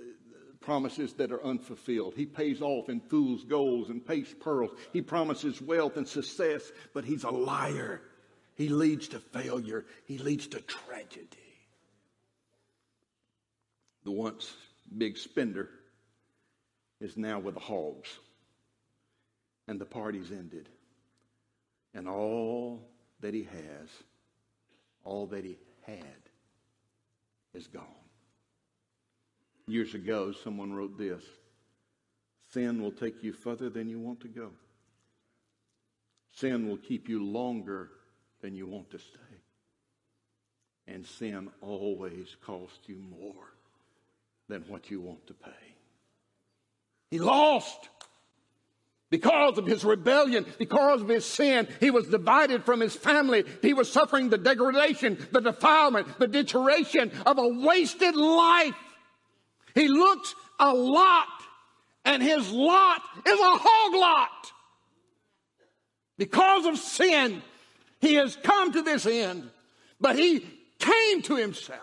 promises 0.60 1.14
that 1.14 1.32
are 1.32 1.44
unfulfilled. 1.44 2.14
He 2.16 2.26
pays 2.26 2.62
off 2.62 2.90
in 2.90 3.00
fool's 3.00 3.44
goals 3.44 3.90
and 3.90 4.06
paste 4.06 4.40
pearls. 4.40 4.72
He 4.92 5.02
promises 5.02 5.62
wealth 5.62 5.98
and 5.98 6.08
success, 6.08 6.72
but 6.94 7.06
he's 7.06 7.24
a 7.24 7.30
liar. 7.30 8.02
He 8.56 8.70
leads 8.70 9.08
to 9.10 9.20
failure. 9.20 9.86
He 10.06 10.18
leads 10.18 10.48
to 10.48 10.62
tragedy. 10.62 11.28
The 14.04 14.12
once 14.12 14.52
big 14.98 15.18
spender 15.18 15.70
is 17.00 17.18
now 17.18 17.40
with 17.40 17.54
the 17.54 17.62
hogs. 17.62 18.10
And 19.68 19.80
the 19.80 19.86
party's 19.86 20.32
ended. 20.32 20.70
And 21.98 22.08
all 22.08 22.80
that 23.22 23.34
he 23.34 23.42
has, 23.42 23.90
all 25.04 25.26
that 25.26 25.44
he 25.44 25.58
had, 25.88 26.22
is 27.56 27.66
gone. 27.66 27.84
Years 29.66 29.96
ago, 29.96 30.32
someone 30.32 30.72
wrote 30.72 30.96
this 30.96 31.24
Sin 32.54 32.84
will 32.84 32.92
take 32.92 33.24
you 33.24 33.34
further 33.34 33.72
than 33.72 33.90
you 33.90 33.98
want 34.00 34.22
to 34.22 34.28
go. 34.28 34.52
Sin 36.32 36.70
will 36.70 36.78
keep 36.78 37.10
you 37.10 37.26
longer 37.26 37.90
than 38.42 38.54
you 38.54 38.68
want 38.68 38.92
to 38.92 39.00
stay. 39.00 39.18
And 40.88 41.04
sin 41.04 41.50
always 41.62 42.38
costs 42.46 42.88
you 42.88 43.02
more 43.10 43.56
than 44.48 44.64
what 44.68 44.92
you 44.92 45.02
want 45.02 45.26
to 45.26 45.34
pay. 45.34 45.76
He 47.10 47.18
lost. 47.18 47.90
Because 49.10 49.58
of 49.58 49.66
his 49.66 49.86
rebellion, 49.86 50.46
because 50.58 51.02
of 51.02 51.08
his 51.08 51.26
sin, 51.26 51.68
he 51.80 51.92
was 51.92 52.08
divided 52.08 52.66
from 52.66 52.82
his 52.82 52.94
family. 52.94 53.46
He 53.62 53.74
was 53.74 53.92
suffering 53.92 54.30
the 54.30 54.38
degradation, 54.38 55.18
the 55.32 55.40
defilement, 55.40 56.20
the 56.20 56.28
deterioration 56.28 57.12
of 57.26 57.38
a 57.38 57.48
wasted 57.48 58.16
life. 58.16 58.76
He 59.76 59.88
looked 59.88 60.36
a 60.60 60.74
lot, 60.74 61.28
and 62.04 62.22
his 62.22 62.52
lot 62.52 63.02
is 63.26 63.40
a 63.40 63.58
hog 63.62 63.96
lot. 63.96 64.52
Because 66.18 66.66
of 66.66 66.78
sin, 66.78 67.42
he 68.02 68.16
has 68.16 68.36
come 68.36 68.74
to 68.74 68.82
this 68.82 69.06
end, 69.06 69.50
but 70.02 70.18
he 70.18 70.46
came 70.80 71.22
to 71.24 71.36
himself. 71.36 71.80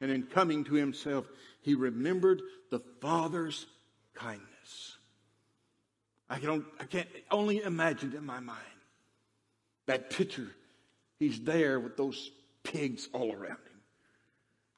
And 0.00 0.12
in 0.12 0.24
coming 0.24 0.62
to 0.64 0.74
himself, 0.74 1.26
he 1.62 1.74
remembered 1.74 2.40
the 2.70 2.80
Father's 3.00 3.66
kindness. 4.14 4.57
I, 6.30 6.38
can, 6.38 6.64
I 6.78 6.84
can't 6.84 7.08
only 7.30 7.62
imagine 7.62 8.14
in 8.14 8.24
my 8.24 8.40
mind 8.40 8.58
that 9.86 10.10
picture. 10.10 10.48
He's 11.18 11.40
there 11.40 11.80
with 11.80 11.96
those 11.96 12.30
pigs 12.62 13.08
all 13.12 13.32
around 13.32 13.50
him. 13.50 13.80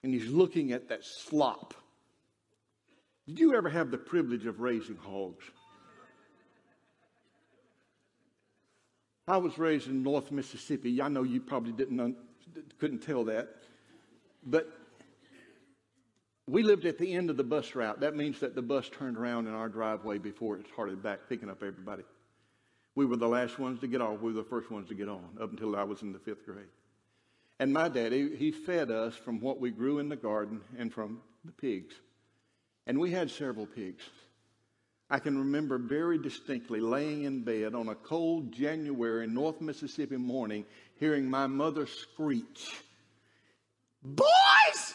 And 0.03 0.15
he's 0.15 0.29
looking 0.29 0.73
at 0.73 0.89
that 0.89 1.05
slop. 1.05 1.75
Did 3.27 3.39
you 3.39 3.55
ever 3.55 3.69
have 3.69 3.91
the 3.91 3.99
privilege 3.99 4.47
of 4.47 4.61
raising 4.61 4.97
hogs? 4.97 5.45
I 9.29 9.37
was 9.37 9.59
raised 9.59 9.87
in 9.87 10.03
North 10.03 10.33
Mississippi. 10.33 11.01
I 11.01 11.09
know 11.09 11.23
you 11.23 11.41
probably 11.41 11.73
didn't 11.73 12.17
couldn't 12.79 13.01
tell 13.01 13.25
that, 13.25 13.57
but 14.45 14.80
we 16.51 16.63
lived 16.63 16.85
at 16.85 16.99
the 16.99 17.13
end 17.13 17.31
of 17.31 17.37
the 17.37 17.45
bus 17.45 17.75
route. 17.75 18.01
That 18.01 18.17
means 18.17 18.41
that 18.41 18.55
the 18.55 18.63
bus 18.63 18.89
turned 18.89 19.17
around 19.17 19.47
in 19.47 19.55
our 19.55 19.69
driveway 19.69 20.19
before 20.19 20.57
it 20.57 20.67
started 20.73 21.03
back 21.03 21.21
picking 21.29 21.49
up 21.49 21.63
everybody. 21.63 22.03
We 22.95 23.07
were 23.07 23.17
the 23.17 23.29
last 23.29 23.59
ones 23.59 23.81
to 23.81 23.87
get 23.87 24.01
off. 24.01 24.21
We 24.21 24.33
were 24.33 24.43
the 24.43 24.49
first 24.49 24.71
ones 24.71 24.89
to 24.89 24.95
get 24.95 25.09
on 25.09 25.25
up 25.41 25.51
until 25.51 25.77
I 25.77 25.85
was 25.85 26.03
in 26.03 26.13
the 26.13 26.19
fifth 26.19 26.45
grade. 26.45 26.67
And 27.61 27.73
my 27.73 27.89
daddy, 27.89 28.35
he 28.37 28.51
fed 28.51 28.91
us 28.91 29.15
from 29.15 29.41
what 29.41 29.61
we 29.61 29.71
grew 29.71 29.99
in 29.99 30.09
the 30.09 30.17
garden 30.17 30.61
and 30.77 30.93
from 30.93 31.21
the 31.45 31.53
pigs. 31.53 31.95
And 32.87 32.99
we 32.99 33.11
had 33.11 33.31
several 33.31 33.67
pigs. 33.67 34.03
I 35.09 35.19
can 35.19 35.39
remember 35.39 35.79
very 35.79 36.19
distinctly 36.19 36.81
laying 36.81 37.25
in 37.25 37.43
bed 37.43 37.75
on 37.75 37.89
a 37.89 37.95
cold 37.95 38.53
January 38.53 39.27
North 39.27 39.61
Mississippi 39.61 40.17
morning, 40.17 40.65
hearing 40.97 41.29
my 41.29 41.47
mother 41.47 41.87
screech, 41.87 42.83
Boys! 44.03 44.95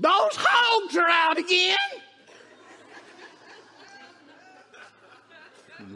Those 0.00 0.34
hogs 0.34 0.96
are 0.96 1.08
out 1.08 1.38
again. 1.38 1.76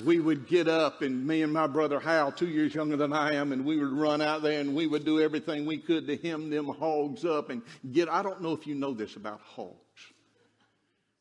we 0.05 0.21
would 0.21 0.47
get 0.47 0.69
up, 0.69 1.03
and 1.03 1.27
me 1.27 1.43
and 1.43 1.53
my 1.53 1.67
brother 1.67 1.99
Hal, 1.99 2.33
two 2.33 2.49
years 2.49 2.75
younger 2.75 2.97
than 2.97 3.13
I 3.13 3.35
am, 3.35 3.53
and 3.53 3.65
we 3.65 3.79
would 3.79 3.93
run 3.93 4.21
out 4.21 4.43
there 4.43 4.61
and 4.61 4.75
we 4.75 4.87
would 4.87 5.05
do 5.05 5.21
everything 5.21 5.67
we 5.67 5.79
could 5.79 6.07
to 6.07 6.17
hem 6.17 6.51
them 6.51 6.67
hogs 6.67 7.25
up 7.25 7.51
and 7.51 7.63
get. 7.93 8.09
I 8.09 8.23
don't 8.23 8.43
know 8.43 8.53
if 8.53 8.67
you 8.67 8.75
know 8.75 8.93
this 8.93 9.17
about 9.17 9.41
hogs, 9.43 10.13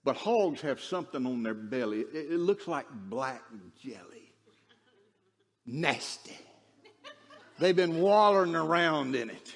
but 0.03 0.15
hogs 0.15 0.61
have 0.61 0.81
something 0.81 1.25
on 1.25 1.43
their 1.43 1.53
belly. 1.53 2.01
It, 2.01 2.33
it 2.33 2.39
looks 2.39 2.67
like 2.67 2.85
black 2.91 3.41
jelly. 3.81 4.33
Nasty. 5.65 6.37
They've 7.59 7.75
been 7.75 8.01
wallowing 8.01 8.55
around 8.55 9.15
in 9.15 9.29
it. 9.29 9.55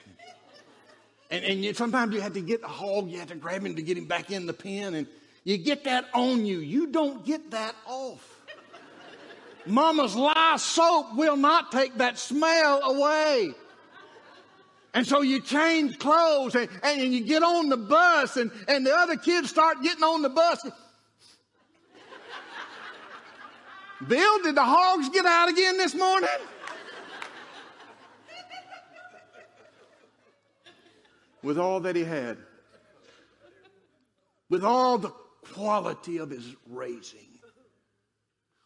And, 1.29 1.43
and 1.43 1.63
you, 1.63 1.73
sometimes 1.73 2.13
you 2.13 2.21
have 2.21 2.33
to 2.33 2.41
get 2.41 2.61
the 2.61 2.67
hog, 2.67 3.09
you 3.09 3.19
have 3.19 3.29
to 3.29 3.35
grab 3.35 3.65
him 3.65 3.75
to 3.75 3.81
get 3.81 3.97
him 3.97 4.05
back 4.05 4.31
in 4.31 4.45
the 4.45 4.53
pen, 4.53 4.93
and 4.93 5.07
you 5.43 5.57
get 5.57 5.83
that 5.83 6.05
on 6.13 6.45
you. 6.45 6.59
You 6.59 6.87
don't 6.87 7.25
get 7.25 7.51
that 7.51 7.75
off. 7.85 8.35
Mama's 9.65 10.15
lye 10.15 10.55
soap 10.57 11.15
will 11.15 11.35
not 11.35 11.71
take 11.71 11.95
that 11.97 12.17
smell 12.17 12.81
away. 12.83 13.51
And 14.93 15.05
so 15.05 15.21
you 15.21 15.41
change 15.41 15.99
clothes 15.99 16.55
and, 16.55 16.69
and 16.81 17.13
you 17.13 17.23
get 17.23 17.43
on 17.43 17.69
the 17.69 17.77
bus 17.77 18.37
and, 18.37 18.49
and 18.67 18.85
the 18.85 18.95
other 18.95 19.15
kids 19.15 19.49
start 19.49 19.83
getting 19.83 20.03
on 20.03 20.21
the 20.21 20.29
bus. 20.29 20.65
Bill, 24.07 24.43
did 24.43 24.55
the 24.55 24.63
hogs 24.63 25.09
get 25.09 25.25
out 25.25 25.49
again 25.49 25.77
this 25.77 25.93
morning? 25.93 26.29
With 31.43 31.58
all 31.58 31.80
that 31.82 31.95
he 31.95 32.04
had, 32.04 32.38
with 34.50 34.63
all 34.63 34.97
the 34.97 35.13
quality 35.54 36.17
of 36.17 36.30
his 36.30 36.56
raising, 36.67 37.39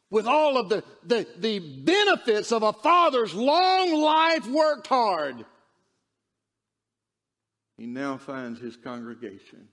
with 0.09 0.27
all 0.27 0.57
of 0.57 0.69
the, 0.69 0.83
the, 1.05 1.27
the 1.37 1.59
benefits 1.59 2.51
of 2.51 2.63
a 2.63 2.73
father's 2.73 3.33
long 3.33 3.93
life 3.93 4.47
worked 4.47 4.87
hard. 4.87 5.45
He 7.77 7.87
now 7.87 8.17
finds 8.17 8.59
his 8.59 8.75
congregation 8.77 9.67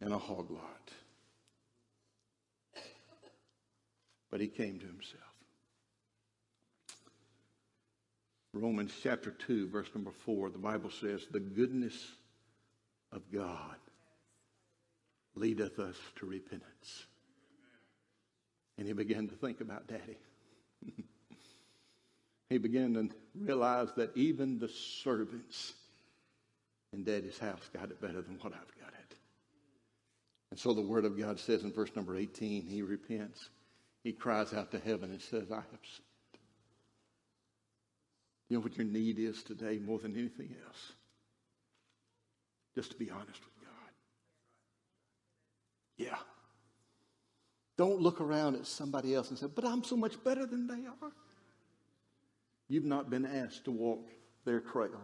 in 0.00 0.12
a 0.12 0.18
hog 0.18 0.50
lot. 0.50 0.90
But 4.30 4.40
he 4.40 4.48
came 4.48 4.78
to 4.78 4.86
himself. 4.86 5.27
Romans 8.52 8.92
chapter 9.02 9.30
2, 9.30 9.68
verse 9.68 9.88
number 9.94 10.10
4, 10.10 10.50
the 10.50 10.58
Bible 10.58 10.90
says, 10.90 11.26
The 11.30 11.40
goodness 11.40 11.94
of 13.12 13.22
God 13.32 13.76
leadeth 15.34 15.78
us 15.78 15.96
to 16.16 16.26
repentance. 16.26 17.06
And 18.78 18.86
he 18.86 18.92
began 18.92 19.28
to 19.28 19.34
think 19.34 19.60
about 19.60 19.86
daddy. 19.86 20.18
he 22.48 22.58
began 22.58 22.94
to 22.94 23.10
realize 23.38 23.88
that 23.96 24.16
even 24.16 24.58
the 24.58 24.68
servants 24.68 25.74
in 26.92 27.04
daddy's 27.04 27.38
house 27.38 27.68
got 27.72 27.90
it 27.90 28.00
better 28.00 28.22
than 28.22 28.38
what 28.40 28.52
I've 28.54 28.80
got 28.80 28.92
it. 28.92 29.16
And 30.50 30.58
so 30.58 30.72
the 30.72 30.80
word 30.80 31.04
of 31.04 31.18
God 31.18 31.38
says 31.38 31.64
in 31.64 31.72
verse 31.72 31.94
number 31.94 32.16
18, 32.16 32.66
he 32.66 32.82
repents. 32.82 33.50
He 34.04 34.12
cries 34.12 34.54
out 34.54 34.70
to 34.70 34.78
heaven 34.78 35.10
and 35.10 35.20
says, 35.20 35.50
I 35.50 35.56
have 35.56 35.64
sinned. 35.82 36.07
You 38.48 38.56
know 38.56 38.62
what 38.62 38.76
your 38.76 38.86
need 38.86 39.18
is 39.18 39.42
today 39.42 39.78
more 39.78 39.98
than 39.98 40.16
anything 40.16 40.54
else? 40.66 40.92
Just 42.74 42.92
to 42.92 42.96
be 42.96 43.10
honest 43.10 43.28
with 43.28 43.60
God. 43.60 43.90
Yeah. 45.98 46.18
Don't 47.76 48.00
look 48.00 48.20
around 48.20 48.56
at 48.56 48.66
somebody 48.66 49.14
else 49.14 49.30
and 49.30 49.38
say, 49.38 49.46
but 49.54 49.64
I'm 49.64 49.84
so 49.84 49.96
much 49.96 50.22
better 50.24 50.46
than 50.46 50.66
they 50.66 50.86
are. 50.86 51.12
You've 52.68 52.84
not 52.84 53.10
been 53.10 53.26
asked 53.26 53.64
to 53.64 53.70
walk 53.70 54.08
their 54.44 54.60
trail. 54.60 55.00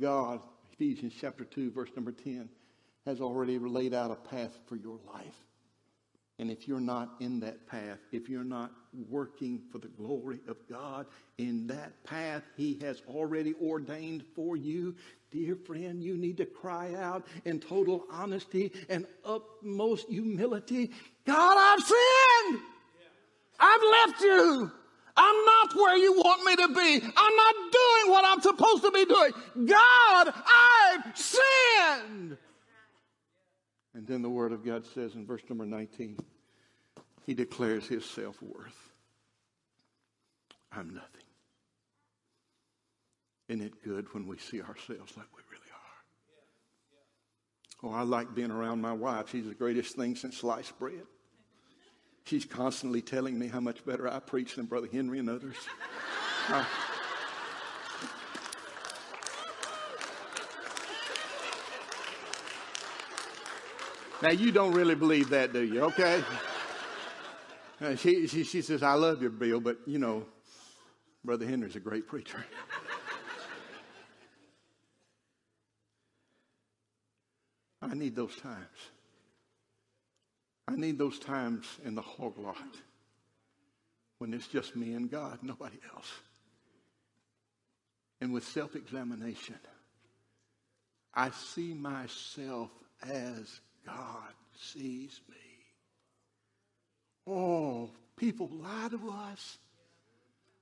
God, 0.00 0.40
Ephesians 0.72 1.14
chapter 1.18 1.44
2, 1.44 1.70
verse 1.70 1.90
number 1.94 2.12
10, 2.12 2.48
has 3.06 3.20
already 3.20 3.58
laid 3.58 3.94
out 3.94 4.10
a 4.10 4.16
path 4.16 4.58
for 4.66 4.76
your 4.76 4.98
life. 5.12 5.45
And 6.38 6.50
if 6.50 6.68
you're 6.68 6.80
not 6.80 7.14
in 7.20 7.40
that 7.40 7.66
path, 7.66 7.98
if 8.12 8.28
you're 8.28 8.44
not 8.44 8.70
working 9.08 9.62
for 9.72 9.78
the 9.78 9.88
glory 9.88 10.40
of 10.48 10.56
God 10.68 11.06
in 11.38 11.66
that 11.68 12.04
path 12.04 12.42
He 12.56 12.78
has 12.82 13.00
already 13.08 13.54
ordained 13.62 14.22
for 14.34 14.56
you, 14.56 14.94
dear 15.30 15.56
friend, 15.56 16.02
you 16.02 16.16
need 16.16 16.36
to 16.36 16.46
cry 16.46 16.94
out 16.94 17.26
in 17.46 17.58
total 17.58 18.04
honesty 18.10 18.70
and 18.90 19.06
utmost 19.24 20.08
humility 20.08 20.90
God, 21.26 21.56
I've 21.58 21.84
sinned. 21.84 22.60
I've 23.58 23.80
left 23.82 24.20
you. 24.22 24.70
I'm 25.16 25.44
not 25.44 25.74
where 25.74 25.96
you 25.96 26.12
want 26.12 26.44
me 26.44 26.56
to 26.56 26.68
be. 26.68 27.06
I'm 27.16 27.36
not 27.36 27.54
doing 27.72 28.12
what 28.12 28.24
I'm 28.24 28.40
supposed 28.40 28.82
to 28.84 28.90
be 28.92 29.04
doing. 29.06 29.32
God, 29.66 30.32
I've 30.46 31.16
sinned. 31.16 32.36
And 33.96 34.06
then 34.06 34.20
the 34.20 34.28
Word 34.28 34.52
of 34.52 34.62
God 34.62 34.84
says 34.84 35.14
in 35.14 35.24
verse 35.24 35.40
number 35.48 35.64
19, 35.64 36.18
He 37.24 37.32
declares 37.32 37.86
His 37.86 38.04
self 38.04 38.42
worth. 38.42 38.92
I'm 40.70 40.92
nothing. 40.92 41.22
Isn't 43.48 43.62
it 43.62 43.82
good 43.82 44.12
when 44.12 44.26
we 44.26 44.36
see 44.36 44.60
ourselves 44.60 45.16
like 45.16 45.28
we 45.34 45.42
really 45.50 45.70
are? 47.82 47.88
Oh, 47.88 47.94
I 47.98 48.02
like 48.02 48.34
being 48.34 48.50
around 48.50 48.82
my 48.82 48.92
wife. 48.92 49.30
She's 49.30 49.46
the 49.46 49.54
greatest 49.54 49.96
thing 49.96 50.14
since 50.14 50.36
sliced 50.36 50.78
bread. 50.78 51.06
She's 52.24 52.44
constantly 52.44 53.00
telling 53.00 53.38
me 53.38 53.46
how 53.46 53.60
much 53.60 53.82
better 53.86 54.12
I 54.12 54.18
preach 54.18 54.56
than 54.56 54.66
Brother 54.66 54.88
Henry 54.92 55.18
and 55.18 55.30
others. 55.30 55.56
Uh, 56.48 56.64
Now, 64.22 64.30
you 64.30 64.50
don't 64.50 64.72
really 64.72 64.94
believe 64.94 65.28
that, 65.30 65.52
do 65.52 65.62
you? 65.62 65.82
Okay? 65.82 66.22
She, 67.96 68.26
she, 68.26 68.44
she 68.44 68.62
says, 68.62 68.82
I 68.82 68.94
love 68.94 69.20
you, 69.20 69.28
Bill, 69.28 69.60
but 69.60 69.76
you 69.86 69.98
know, 69.98 70.24
Brother 71.22 71.44
Henry's 71.44 71.76
a 71.76 71.80
great 71.80 72.06
preacher. 72.06 72.42
I 77.82 77.94
need 77.94 78.16
those 78.16 78.34
times. 78.36 78.64
I 80.66 80.74
need 80.74 80.98
those 80.98 81.18
times 81.18 81.66
in 81.84 81.94
the 81.94 82.02
hog 82.02 82.38
lot 82.38 82.56
when 84.18 84.32
it's 84.32 84.48
just 84.48 84.74
me 84.74 84.94
and 84.94 85.10
God, 85.10 85.38
nobody 85.42 85.78
else. 85.94 86.10
And 88.20 88.32
with 88.32 88.44
self 88.44 88.74
examination, 88.74 89.58
I 91.14 91.30
see 91.30 91.74
myself 91.74 92.70
as 93.02 93.60
God 93.86 94.34
sees 94.60 95.20
me. 95.28 95.36
Oh, 97.26 97.90
people 98.16 98.50
lie 98.52 98.88
to 98.90 99.10
us. 99.32 99.58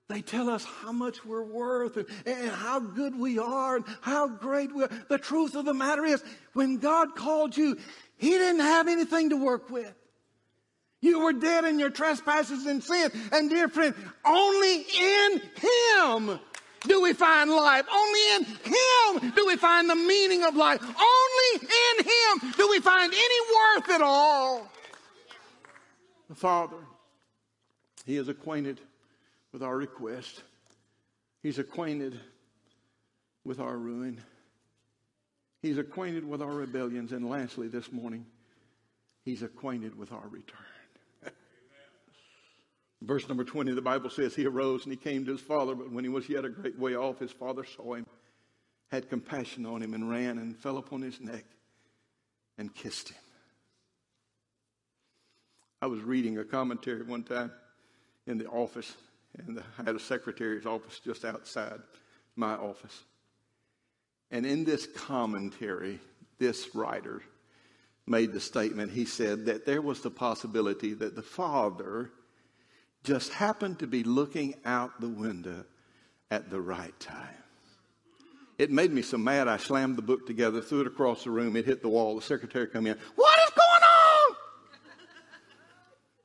They 0.09 0.21
tell 0.21 0.51
us 0.51 0.65
how 0.65 0.93
much 0.93 1.25
we're 1.25 1.43
worth 1.43 1.97
and, 1.97 2.07
and, 2.27 2.51
how 2.51 2.79
good 2.79 3.19
we 3.19 3.39
are 3.39 3.77
and 3.77 3.85
how 4.03 4.29
great 4.29 4.75
we 4.75 4.85
are. 4.85 4.91
The 5.09 5.19
truth 5.19 5.55
of 5.55 5.65
the 5.65 5.73
matter 5.73 6.05
is, 6.05 6.23
when 6.53 6.77
God 6.77 7.17
called 7.17 7.57
you, 7.57 7.79
He 8.19 8.31
didn't 8.31 8.61
have 8.61 8.87
anything 8.87 9.31
to 9.31 9.37
work 9.37 9.71
with. 9.71 9.95
You 11.01 11.21
were 11.21 11.33
dead 11.33 11.65
in 11.65 11.79
your 11.79 11.91
trespasses 11.91 12.67
and 12.67 12.85
sin. 12.85 13.11
And 13.33 13.49
dear 13.49 13.69
friend, 13.69 13.95
only 14.25 14.75
in 14.77 15.41
Him 15.41 16.41
do 16.87 17.03
we 17.03 17.13
find 17.13 17.51
life. 17.51 17.87
Only 17.93 18.35
in 18.35 18.45
Him 18.45 19.33
do 19.35 19.47
we 19.47 19.57
find 19.57 19.89
the 19.89 19.95
meaning 19.95 20.45
of 20.45 20.57
life. 20.57 20.81
Only 20.83 21.69
in 21.69 22.05
Him 22.05 22.53
do 22.57 22.69
we 22.71 22.81
find 22.81 23.13
any 23.13 23.41
worth 23.55 23.91
at 23.91 24.01
all. 24.03 24.71
The 26.29 26.35
Father, 26.35 26.77
He 28.07 28.17
is 28.17 28.29
acquainted 28.29 28.81
with 29.53 29.63
our 29.63 29.77
request. 29.77 30.43
He's 31.43 31.59
acquainted 31.59 32.19
with 33.45 33.61
our 33.61 33.77
ruin. 33.77 34.21
He's 35.61 35.79
acquainted 35.79 36.29
with 36.29 36.43
our 36.43 36.53
rebellions. 36.53 37.13
And 37.13 37.29
lastly, 37.29 37.69
this 37.69 37.93
morning, 37.93 38.27
He's 39.25 39.43
acquainted 39.43 39.97
with 39.97 40.13
our 40.13 40.29
return. 40.29 40.74
Verse 43.05 43.29
number 43.29 43.45
20, 43.45 43.73
the 43.73 43.83
Bible 43.83 44.09
says, 44.09 44.35
He 44.35 44.47
arose 44.47 44.85
and 44.85 44.93
he 44.93 44.97
came 44.97 45.27
to 45.27 45.33
his 45.33 45.41
father, 45.41 45.75
but 45.75 45.93
when 45.93 46.05
he 46.05 46.11
was 46.11 46.29
yet 46.29 46.45
a 46.45 46.49
great 46.49 46.79
way 46.79 46.97
off, 46.97 47.19
his 47.19 47.33
father 47.33 47.65
saw 47.65 47.95
him, 47.95 48.07
had 48.91 49.11
compassion 49.11 49.67
on 49.67 49.83
him, 49.83 49.93
and 49.93 50.09
ran 50.09 50.39
and 50.39 50.57
fell 50.57 50.79
upon 50.79 51.03
his 51.03 51.21
neck 51.21 51.45
and 52.57 52.75
kissed 52.75 53.11
him. 53.11 53.23
I 55.83 55.87
was 55.87 56.01
reading 56.01 56.39
a 56.39 56.45
commentary 56.45 57.03
one 57.03 57.25
time 57.25 57.53
in 58.27 58.39
the 58.39 58.47
office, 58.47 58.95
and 59.37 59.63
I 59.79 59.83
had 59.83 59.97
a 59.97 60.01
secretary's 60.01 60.65
office 60.65 60.99
just 60.99 61.27
outside 61.27 61.81
my 62.37 62.55
office. 62.55 63.05
And 64.31 64.47
in 64.47 64.65
this 64.65 64.87
commentary, 64.87 66.01
this 66.39 66.75
writer 66.75 67.23
made 68.07 68.33
the 68.33 68.41
statement 68.41 68.93
he 68.93 69.05
said 69.05 69.45
that 69.47 69.67
there 69.67 69.83
was 69.83 70.01
the 70.01 70.11
possibility 70.11 70.95
that 70.95 71.17
the 71.17 71.23
father 71.23 72.11
just 73.05 73.33
happened 73.33 73.79
to 73.79 73.87
be 73.87 74.03
looking 74.03 74.55
out 74.65 75.01
the 75.01 75.09
window 75.09 75.65
at 76.31 76.51
the 76.51 76.61
right 76.61 76.99
time. 76.99 77.37
It 78.59 78.71
made 78.71 78.93
me 78.93 79.03
so 79.03 79.19
mad 79.19 79.47
I 79.47 79.59
slammed 79.59 79.97
the 79.97 80.03
book 80.03 80.27
together, 80.27 80.61
threw 80.61 80.81
it 80.81 80.87
across 80.87 81.25
the 81.25 81.31
room, 81.31 81.57
it 81.57 81.65
hit 81.65 81.83
the 81.83 81.89
wall. 81.89 82.17
The 82.17 82.23
secretary 82.23 82.67
come 82.67 82.87
in. 82.87 82.97
What 83.17 83.39
is 83.47 83.51
going 83.51 83.83
on? 83.83 84.37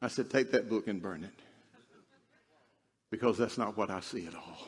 I 0.01 0.07
said, 0.07 0.29
take 0.29 0.51
that 0.51 0.69
book 0.69 0.87
and 0.87 1.01
burn 1.01 1.23
it. 1.23 1.33
Because 3.11 3.37
that's 3.37 3.57
not 3.57 3.75
what 3.75 3.89
I 3.89 3.99
see 3.99 4.25
at 4.27 4.35
all. 4.35 4.67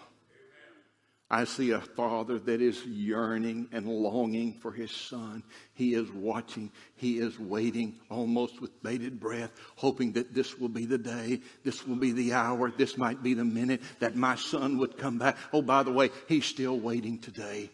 I 1.33 1.45
see 1.45 1.71
a 1.71 1.79
father 1.79 2.39
that 2.39 2.61
is 2.61 2.85
yearning 2.85 3.69
and 3.71 3.87
longing 3.87 4.51
for 4.51 4.73
his 4.73 4.91
son. 4.91 5.43
He 5.73 5.93
is 5.93 6.11
watching. 6.11 6.69
He 6.97 7.19
is 7.19 7.39
waiting 7.39 8.01
almost 8.09 8.59
with 8.59 8.83
bated 8.83 9.17
breath, 9.17 9.51
hoping 9.77 10.11
that 10.11 10.33
this 10.33 10.59
will 10.59 10.67
be 10.67 10.85
the 10.85 10.97
day, 10.97 11.39
this 11.63 11.87
will 11.87 11.95
be 11.95 12.11
the 12.11 12.33
hour, 12.33 12.69
this 12.69 12.97
might 12.97 13.23
be 13.23 13.33
the 13.33 13.45
minute 13.45 13.81
that 14.01 14.17
my 14.17 14.35
son 14.35 14.77
would 14.79 14.97
come 14.97 15.19
back. 15.19 15.37
Oh, 15.53 15.61
by 15.61 15.83
the 15.83 15.93
way, 15.93 16.09
he's 16.27 16.45
still 16.45 16.77
waiting 16.77 17.17
today. 17.17 17.71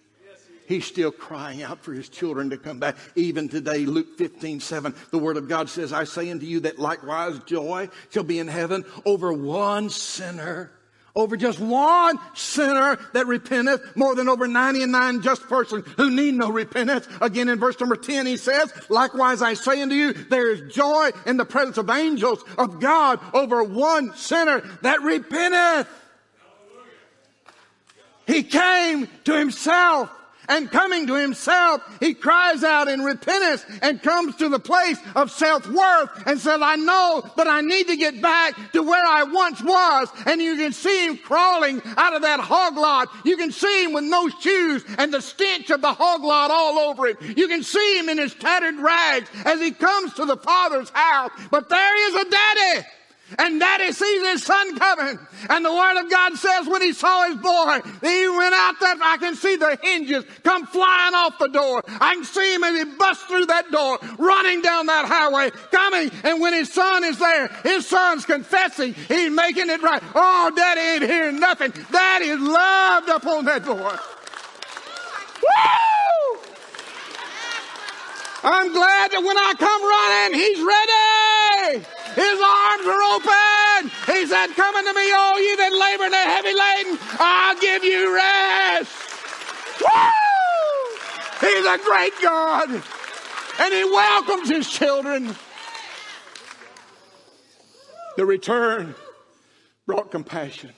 He's 0.67 0.86
still 0.86 1.12
crying 1.12 1.63
out 1.63 1.84
for 1.84 1.93
his 1.93 2.10
children 2.10 2.52
to 2.52 2.58
come 2.58 2.78
back. 2.78 2.98
Even 3.15 3.50
today, 3.50 3.88
Luke 3.88 4.20
15, 4.20 4.60
7, 4.60 4.93
the 5.10 5.17
word 5.17 5.38
of 5.38 5.48
God 5.48 5.67
says, 5.67 5.93
I 5.93 6.04
say 6.04 6.30
unto 6.30 6.46
you 6.46 6.60
that 6.60 6.78
likewise 6.78 7.39
joy 7.39 7.89
shall 8.12 8.24
be 8.24 8.38
in 8.38 8.50
heaven 8.50 8.86
over 9.04 9.34
one 9.34 9.89
sinner 9.89 10.72
over 11.18 11.36
just 11.36 11.60
one 11.60 12.20
sinner 12.36 12.98
that 13.14 13.26
repenteth 13.26 13.82
more 13.96 14.16
than 14.16 14.30
over 14.30 14.48
99 14.48 15.22
just 15.22 15.42
persons 15.50 15.84
who 15.98 16.12
need 16.12 16.36
no 16.36 16.50
repentance. 16.50 17.08
Again, 17.20 17.50
in 17.50 17.60
verse 17.60 17.78
number 17.80 17.96
10, 17.96 18.28
he 18.28 18.38
says, 18.38 18.72
likewise 18.88 19.42
I 19.42 19.56
say 19.56 19.82
unto 19.82 19.96
you, 19.96 20.14
there 20.14 20.52
is 20.52 20.74
joy 20.74 21.10
in 21.26 21.38
the 21.38 21.46
presence 21.46 21.78
of 21.78 21.90
angels 21.90 22.44
of 22.58 22.80
God 22.80 23.20
over 23.34 23.64
one 23.64 24.16
sinner 24.16 24.62
that 24.84 25.02
repenteth. 25.02 25.88
He 28.28 28.44
came 28.44 29.08
to 29.24 29.38
himself 29.38 30.12
and 30.48 30.72
coming 30.72 31.08
to 31.08 31.14
himself, 31.14 31.82
he 32.00 32.14
cries 32.14 32.64
out 32.64 32.88
in 32.88 33.02
repentance 33.02 33.66
and 33.82 34.02
comes 34.02 34.36
to 34.38 34.50
the 34.50 34.60
place 34.60 34.98
of 35.16 35.32
self-worth 35.32 36.24
and 36.26 36.40
says, 36.40 36.60
I 36.62 36.76
know 36.76 37.24
but 37.36 37.48
I 37.48 37.62
need 37.62 37.88
to 37.88 37.96
get 37.96 38.22
back 38.22 38.56
to 38.74 38.84
where 38.84 39.06
I 39.06 39.24
once 39.24 39.62
was. 39.62 40.10
And 40.26 40.42
you 40.42 40.56
can 40.56 40.74
see 40.74 41.08
him 41.08 41.18
crawling 41.18 41.82
out 41.98 42.16
of 42.16 42.22
that 42.22 42.40
hog 42.40 42.78
lot. 42.78 43.10
You 43.26 43.38
can 43.38 43.52
see 43.52 43.86
him 43.86 43.94
with 43.94 44.04
no 44.04 44.30
shoes 44.30 44.84
and 44.98 45.14
the 45.14 45.22
stench 45.22 45.70
of 45.70 45.82
the 45.82 45.94
hog 45.94 46.24
lot 46.24 46.52
all 46.52 46.80
over 46.80 47.08
him. 47.08 47.18
You 47.36 47.48
can 47.48 47.64
see 47.64 48.00
him 48.00 48.10
in 48.10 48.18
his 48.18 48.34
tattered 48.34 48.80
rags 48.80 49.30
as 49.46 49.60
he 49.60 49.72
comes 49.72 50.14
to 50.14 50.26
the 50.26 50.38
father's 50.38 50.90
house. 50.90 51.32
But 51.52 51.70
there 51.70 52.10
is 52.10 52.28
a 52.28 52.30
daddy 52.30 52.88
and 53.38 53.60
daddy 53.60 53.92
sees 53.92 54.28
his 54.28 54.44
son 54.44 54.78
coming. 54.78 55.20
And 55.50 55.66
the 55.66 55.74
word 55.74 56.02
of 56.02 56.10
God 56.10 56.36
says 56.36 56.68
when 56.68 56.82
he 56.82 56.94
saw 56.94 57.28
his 57.28 57.36
boy, 57.38 57.80
he 58.02 58.30
went 58.30 58.54
out 58.54 58.76
there. 58.80 58.96
I 59.02 59.18
can 59.20 59.36
see 59.36 59.56
the 59.58 59.78
hinges 59.82 60.24
come 60.44 60.66
flying 60.66 61.13
off 61.13 61.38
the 61.38 61.50
door. 61.50 61.84
I 61.88 62.16
can 62.16 62.24
see 62.24 62.56
him 62.56 62.63
as 62.63 62.78
he 62.78 62.86
busts 62.96 63.26
through 63.26 63.48
that 63.48 63.70
door, 63.72 64.00
running 64.18 64.62
down 64.62 64.86
that 64.86 65.06
highway, 65.06 65.52
coming. 65.72 66.12
And 66.24 66.40
when 66.40 66.54
his 66.54 66.72
son 66.72 67.04
is 67.04 67.20
there, 67.20 67.48
his 67.63 67.86
son's 67.86 68.26
confessing. 68.26 68.94
He's 68.94 69.32
making 69.32 69.70
it 69.70 69.82
right. 69.82 70.02
Oh, 70.16 70.52
daddy 70.56 70.82
ain't 70.82 71.12
hearing 71.12 71.40
nothing. 71.40 71.74
Daddy's 71.92 72.40
loved 72.40 73.10
upon 73.10 73.46
that 73.46 73.66
boy. 73.66 73.98
Woo! 75.44 76.40
I'm 78.44 78.72
glad 78.72 79.12
that 79.12 79.22
when 79.22 79.38
I 79.38 79.54
come 79.58 79.84
running, 79.84 80.40
he's 80.40 80.62
ready. 80.62 82.07
His 82.18 82.42
arms 82.42 82.88
are 82.88 83.04
open. 83.14 83.92
He 84.08 84.26
said, 84.26 84.48
Come 84.56 84.76
unto 84.76 84.92
me, 84.92 85.12
all 85.12 85.40
you 85.40 85.56
that 85.58 85.72
labor 85.72 86.06
and 86.06 86.16
are 86.16 86.30
heavy 86.34 86.52
laden. 86.52 86.98
I'll 87.20 87.60
give 87.60 87.84
you 87.84 88.16
rest. 88.16 88.92
Woo! 89.82 91.48
He's 91.48 91.66
a 91.66 91.78
great 91.78 92.14
God. 92.20 92.70
And 93.60 93.74
he 93.74 93.84
welcomes 93.84 94.50
his 94.50 94.68
children. 94.68 95.36
The 98.16 98.26
return 98.26 98.96
brought 99.86 100.10
compassion. 100.10 100.74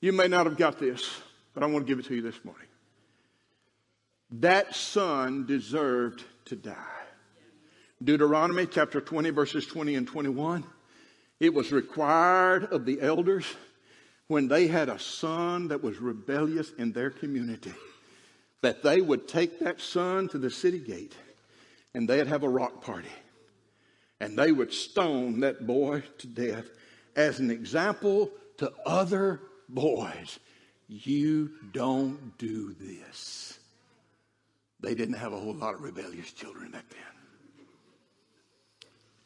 You 0.00 0.12
may 0.12 0.26
not 0.26 0.46
have 0.46 0.56
got 0.56 0.80
this, 0.80 1.22
but 1.54 1.62
I 1.62 1.66
want 1.66 1.86
to 1.86 1.88
give 1.88 2.00
it 2.00 2.06
to 2.06 2.16
you 2.16 2.22
this 2.22 2.44
morning. 2.44 2.66
That 4.32 4.74
son 4.74 5.46
deserved 5.46 6.24
to 6.46 6.56
die. 6.56 7.01
Deuteronomy 8.04 8.66
chapter 8.66 9.00
20, 9.00 9.30
verses 9.30 9.66
20 9.66 9.94
and 9.94 10.06
21. 10.06 10.64
It 11.40 11.52
was 11.52 11.72
required 11.72 12.64
of 12.72 12.84
the 12.84 13.00
elders 13.00 13.46
when 14.28 14.48
they 14.48 14.66
had 14.66 14.88
a 14.88 14.98
son 14.98 15.68
that 15.68 15.82
was 15.82 15.98
rebellious 15.98 16.72
in 16.78 16.92
their 16.92 17.10
community 17.10 17.74
that 18.62 18.82
they 18.82 19.00
would 19.00 19.28
take 19.28 19.58
that 19.58 19.80
son 19.80 20.28
to 20.28 20.38
the 20.38 20.50
city 20.50 20.78
gate 20.78 21.14
and 21.94 22.08
they'd 22.08 22.28
have 22.28 22.44
a 22.44 22.48
rock 22.48 22.82
party. 22.82 23.10
And 24.20 24.38
they 24.38 24.52
would 24.52 24.72
stone 24.72 25.40
that 25.40 25.66
boy 25.66 26.04
to 26.18 26.26
death 26.28 26.66
as 27.16 27.40
an 27.40 27.50
example 27.50 28.30
to 28.58 28.72
other 28.86 29.40
boys. 29.68 30.38
You 30.88 31.50
don't 31.72 32.38
do 32.38 32.74
this. 32.74 33.58
They 34.80 34.94
didn't 34.94 35.16
have 35.16 35.32
a 35.32 35.38
whole 35.38 35.54
lot 35.54 35.74
of 35.74 35.82
rebellious 35.82 36.32
children 36.32 36.70
back 36.70 36.88
then. 36.88 37.21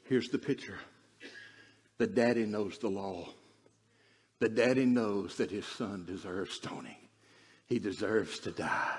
Here's 0.08 0.28
the 0.28 0.38
picture 0.38 0.78
the 1.98 2.06
daddy 2.06 2.44
knows 2.44 2.78
the 2.78 2.88
law. 2.88 3.28
The 4.38 4.48
daddy 4.48 4.84
knows 4.84 5.36
that 5.36 5.50
his 5.50 5.64
son 5.64 6.04
deserves 6.04 6.54
stoning. 6.54 6.96
He 7.66 7.78
deserves 7.78 8.38
to 8.40 8.50
die. 8.50 8.98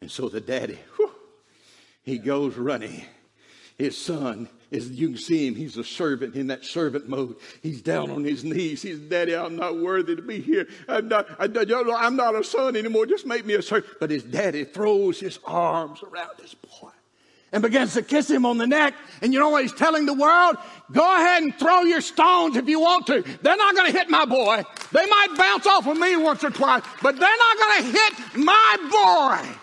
And 0.00 0.10
so 0.10 0.28
the 0.28 0.40
daddy, 0.40 0.78
whew, 0.96 1.10
he 2.02 2.18
goes 2.18 2.56
running. 2.56 3.02
His 3.78 3.96
son, 3.96 4.48
is, 4.70 4.90
you 4.90 5.08
can 5.08 5.16
see 5.16 5.46
him, 5.46 5.54
he's 5.54 5.78
a 5.78 5.84
servant 5.84 6.34
in 6.34 6.48
that 6.48 6.64
servant 6.64 7.08
mode. 7.08 7.36
He's 7.62 7.80
down 7.80 8.10
on 8.10 8.22
his 8.22 8.44
knees. 8.44 8.82
He's, 8.82 8.98
Daddy, 8.98 9.34
I'm 9.34 9.56
not 9.56 9.80
worthy 9.80 10.14
to 10.14 10.22
be 10.22 10.40
here. 10.40 10.68
I'm 10.86 11.08
not, 11.08 11.26
I, 11.38 11.48
I'm 11.96 12.16
not 12.16 12.34
a 12.34 12.44
son 12.44 12.76
anymore. 12.76 13.06
Just 13.06 13.26
make 13.26 13.46
me 13.46 13.54
a 13.54 13.62
servant. 13.62 13.94
But 13.98 14.10
his 14.10 14.22
daddy 14.22 14.64
throws 14.64 15.18
his 15.18 15.38
arms 15.46 16.02
around 16.02 16.38
his 16.40 16.54
boy 16.54 16.90
and 17.52 17.62
begins 17.62 17.94
to 17.94 18.02
kiss 18.02 18.30
him 18.30 18.46
on 18.46 18.58
the 18.58 18.66
neck. 18.66 18.94
And 19.20 19.32
you 19.32 19.38
know 19.38 19.50
what 19.50 19.62
he's 19.62 19.72
telling 19.72 20.06
the 20.06 20.14
world? 20.14 20.56
Go 20.90 21.02
ahead 21.02 21.42
and 21.42 21.54
throw 21.54 21.82
your 21.82 22.00
stones 22.00 22.56
if 22.56 22.68
you 22.68 22.80
want 22.80 23.06
to. 23.06 23.22
They're 23.42 23.56
not 23.56 23.74
going 23.74 23.92
to 23.92 23.98
hit 23.98 24.08
my 24.08 24.24
boy. 24.24 24.62
They 24.92 25.06
might 25.06 25.34
bounce 25.36 25.66
off 25.66 25.86
of 25.86 25.98
me 25.98 26.16
once 26.16 26.42
or 26.42 26.50
twice, 26.50 26.82
but 27.02 27.18
they're 27.18 27.38
not 27.38 27.58
going 27.58 27.82
to 27.82 27.98
hit 27.98 28.36
my 28.36 28.76
boy. 28.90 29.58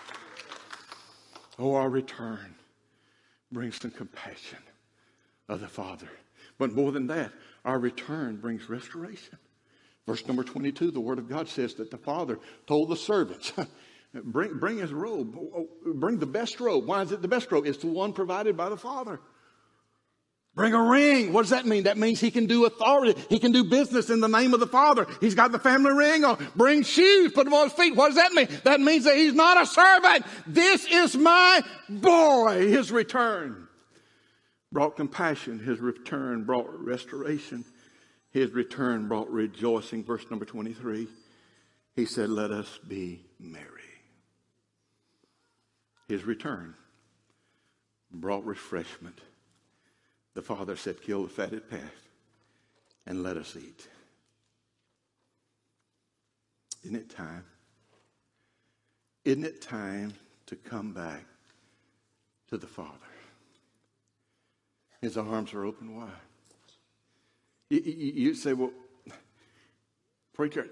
Oh, 1.58 1.74
our 1.74 1.90
return 1.90 2.54
brings 3.52 3.80
some 3.80 3.90
compassion 3.90 4.58
of 5.48 5.60
the 5.60 5.68
Father. 5.68 6.08
But 6.58 6.72
more 6.72 6.92
than 6.92 7.08
that, 7.08 7.32
our 7.64 7.78
return 7.78 8.36
brings 8.36 8.68
restoration. 8.70 9.38
Verse 10.06 10.26
number 10.26 10.42
22, 10.42 10.90
the 10.90 11.00
Word 11.00 11.18
of 11.18 11.28
God 11.28 11.48
says 11.48 11.74
that 11.74 11.90
the 11.90 11.98
Father 11.98 12.38
told 12.66 12.88
the 12.88 12.96
servants, 12.96 13.52
Bring, 14.12 14.58
bring 14.58 14.78
his 14.78 14.92
robe. 14.92 15.36
Oh, 15.36 15.68
bring 15.94 16.18
the 16.18 16.26
best 16.26 16.58
robe. 16.58 16.86
Why 16.86 17.02
is 17.02 17.12
it 17.12 17.22
the 17.22 17.28
best 17.28 17.50
robe? 17.52 17.66
It's 17.66 17.78
the 17.78 17.86
one 17.86 18.12
provided 18.12 18.56
by 18.56 18.68
the 18.68 18.76
Father. 18.76 19.20
Bring 20.56 20.74
a 20.74 20.82
ring. 20.82 21.32
What 21.32 21.42
does 21.42 21.50
that 21.50 21.64
mean? 21.64 21.84
That 21.84 21.96
means 21.96 22.18
he 22.18 22.32
can 22.32 22.46
do 22.46 22.66
authority. 22.66 23.14
He 23.28 23.38
can 23.38 23.52
do 23.52 23.62
business 23.62 24.10
in 24.10 24.18
the 24.18 24.28
name 24.28 24.52
of 24.52 24.58
the 24.58 24.66
Father. 24.66 25.06
He's 25.20 25.36
got 25.36 25.52
the 25.52 25.60
family 25.60 25.92
ring 25.92 26.24
on. 26.24 26.44
Bring 26.56 26.82
shoes. 26.82 27.30
Put 27.32 27.44
them 27.44 27.54
on 27.54 27.68
his 27.68 27.72
feet. 27.74 27.94
What 27.94 28.08
does 28.08 28.16
that 28.16 28.32
mean? 28.32 28.48
That 28.64 28.80
means 28.80 29.04
that 29.04 29.16
he's 29.16 29.32
not 29.32 29.62
a 29.62 29.66
servant. 29.66 30.26
This 30.44 30.86
is 30.86 31.16
my 31.16 31.62
boy. 31.88 32.66
His 32.68 32.90
return 32.90 33.68
brought 34.72 34.96
compassion. 34.96 35.60
His 35.60 35.78
return 35.78 36.42
brought 36.42 36.66
restoration. 36.84 37.64
His 38.32 38.50
return 38.50 39.06
brought 39.06 39.30
rejoicing. 39.30 40.02
Verse 40.02 40.28
number 40.30 40.44
23. 40.44 41.06
He 41.94 42.06
said, 42.06 42.28
let 42.28 42.50
us 42.50 42.80
be 42.88 43.24
merry. 43.38 43.79
His 46.10 46.24
return 46.24 46.74
brought 48.10 48.44
refreshment. 48.44 49.20
The 50.34 50.42
father 50.42 50.74
said, 50.74 51.00
Kill 51.00 51.22
the 51.22 51.28
fatted 51.28 51.70
calf 51.70 52.08
and 53.06 53.22
let 53.22 53.36
us 53.36 53.54
eat. 53.56 53.86
Isn't 56.82 56.96
it 56.96 57.10
time? 57.10 57.44
Isn't 59.24 59.44
it 59.44 59.62
time 59.62 60.14
to 60.46 60.56
come 60.56 60.92
back 60.92 61.24
to 62.48 62.58
the 62.58 62.66
Father? 62.66 62.90
His 65.00 65.16
arms 65.16 65.54
are 65.54 65.64
open 65.64 65.94
wide. 65.94 66.10
You, 67.68 67.82
you, 67.82 68.34
say, 68.34 68.52
Well, 68.52 68.72
preacher, 70.32 70.66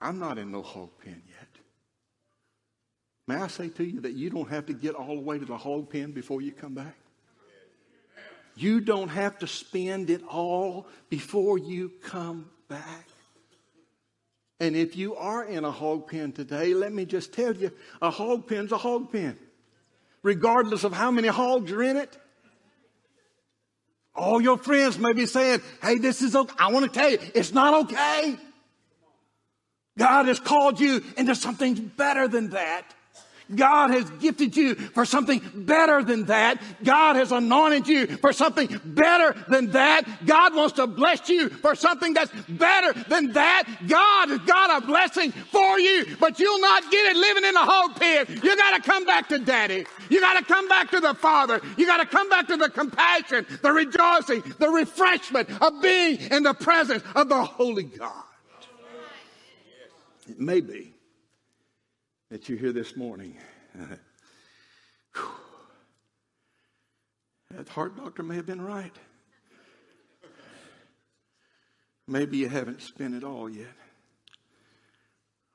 I'm 0.00 0.18
not 0.18 0.38
in 0.38 0.50
no 0.50 0.62
hog 0.62 0.90
pen 1.04 1.22
yet. 1.28 1.55
May 3.26 3.36
I 3.36 3.48
say 3.48 3.68
to 3.70 3.84
you 3.84 4.00
that 4.02 4.12
you 4.12 4.30
don't 4.30 4.48
have 4.48 4.66
to 4.66 4.72
get 4.72 4.94
all 4.94 5.16
the 5.16 5.20
way 5.20 5.38
to 5.38 5.44
the 5.44 5.56
hog 5.56 5.90
pen 5.90 6.12
before 6.12 6.40
you 6.40 6.52
come 6.52 6.74
back? 6.74 6.96
You 8.54 8.80
don't 8.80 9.08
have 9.08 9.38
to 9.40 9.46
spend 9.46 10.10
it 10.10 10.22
all 10.28 10.86
before 11.10 11.58
you 11.58 11.92
come 12.02 12.48
back. 12.68 13.08
And 14.58 14.74
if 14.74 14.96
you 14.96 15.16
are 15.16 15.44
in 15.44 15.64
a 15.64 15.70
hog 15.70 16.08
pen 16.08 16.32
today, 16.32 16.72
let 16.72 16.92
me 16.92 17.04
just 17.04 17.34
tell 17.34 17.54
you 17.54 17.70
a 18.00 18.10
hog 18.10 18.48
pen's 18.48 18.72
a 18.72 18.78
hog 18.78 19.12
pen, 19.12 19.36
regardless 20.22 20.84
of 20.84 20.94
how 20.94 21.10
many 21.10 21.28
hogs 21.28 21.70
are 21.72 21.82
in 21.82 21.96
it. 21.96 22.16
All 24.14 24.40
your 24.40 24.56
friends 24.56 24.98
may 24.98 25.12
be 25.12 25.26
saying, 25.26 25.60
hey, 25.82 25.98
this 25.98 26.22
is 26.22 26.34
okay. 26.34 26.54
I 26.58 26.72
want 26.72 26.90
to 26.90 26.98
tell 26.98 27.10
you, 27.10 27.18
it's 27.34 27.52
not 27.52 27.84
okay. 27.84 28.36
God 29.98 30.26
has 30.26 30.40
called 30.40 30.80
you 30.80 31.04
into 31.18 31.34
something 31.34 31.74
better 31.98 32.26
than 32.26 32.50
that. 32.50 32.94
God 33.54 33.90
has 33.90 34.10
gifted 34.10 34.56
you 34.56 34.74
for 34.74 35.04
something 35.04 35.40
better 35.54 36.02
than 36.02 36.24
that. 36.24 36.60
God 36.82 37.16
has 37.16 37.30
anointed 37.30 37.86
you 37.86 38.06
for 38.18 38.32
something 38.32 38.80
better 38.84 39.36
than 39.48 39.70
that. 39.70 40.02
God 40.26 40.54
wants 40.54 40.74
to 40.74 40.86
bless 40.86 41.28
you 41.28 41.48
for 41.48 41.76
something 41.76 42.12
that's 42.12 42.32
better 42.48 42.92
than 43.08 43.32
that. 43.34 43.64
God 43.86 44.30
has 44.30 44.40
got 44.40 44.82
a 44.82 44.86
blessing 44.86 45.30
for 45.30 45.78
you, 45.78 46.16
but 46.18 46.40
you'll 46.40 46.60
not 46.60 46.90
get 46.90 47.06
it 47.06 47.16
living 47.16 47.44
in 47.44 47.54
a 47.54 47.64
hog 47.64 47.96
pen. 47.96 48.26
You 48.42 48.56
gotta 48.56 48.82
come 48.82 49.04
back 49.04 49.28
to 49.28 49.38
daddy. 49.38 49.86
You 50.10 50.20
gotta 50.20 50.44
come 50.44 50.68
back 50.68 50.90
to 50.90 51.00
the 51.00 51.14
father. 51.14 51.60
You 51.76 51.86
gotta 51.86 52.06
come 52.06 52.28
back 52.28 52.48
to 52.48 52.56
the 52.56 52.68
compassion, 52.68 53.46
the 53.62 53.70
rejoicing, 53.70 54.42
the 54.58 54.70
refreshment 54.70 55.50
of 55.62 55.80
being 55.80 56.18
in 56.32 56.42
the 56.42 56.54
presence 56.54 57.04
of 57.14 57.28
the 57.28 57.44
Holy 57.44 57.84
God. 57.84 58.24
It 60.28 60.40
may 60.40 60.60
be 60.60 60.95
that 62.30 62.48
you're 62.48 62.58
here 62.58 62.72
this 62.72 62.96
morning. 62.96 63.36
that 67.50 67.68
heart 67.68 67.96
doctor 67.96 68.22
may 68.22 68.36
have 68.36 68.46
been 68.46 68.62
right. 68.62 68.94
Maybe 72.08 72.38
you 72.38 72.48
haven't 72.48 72.82
spent 72.82 73.14
it 73.14 73.24
all 73.24 73.48
yet. 73.50 73.66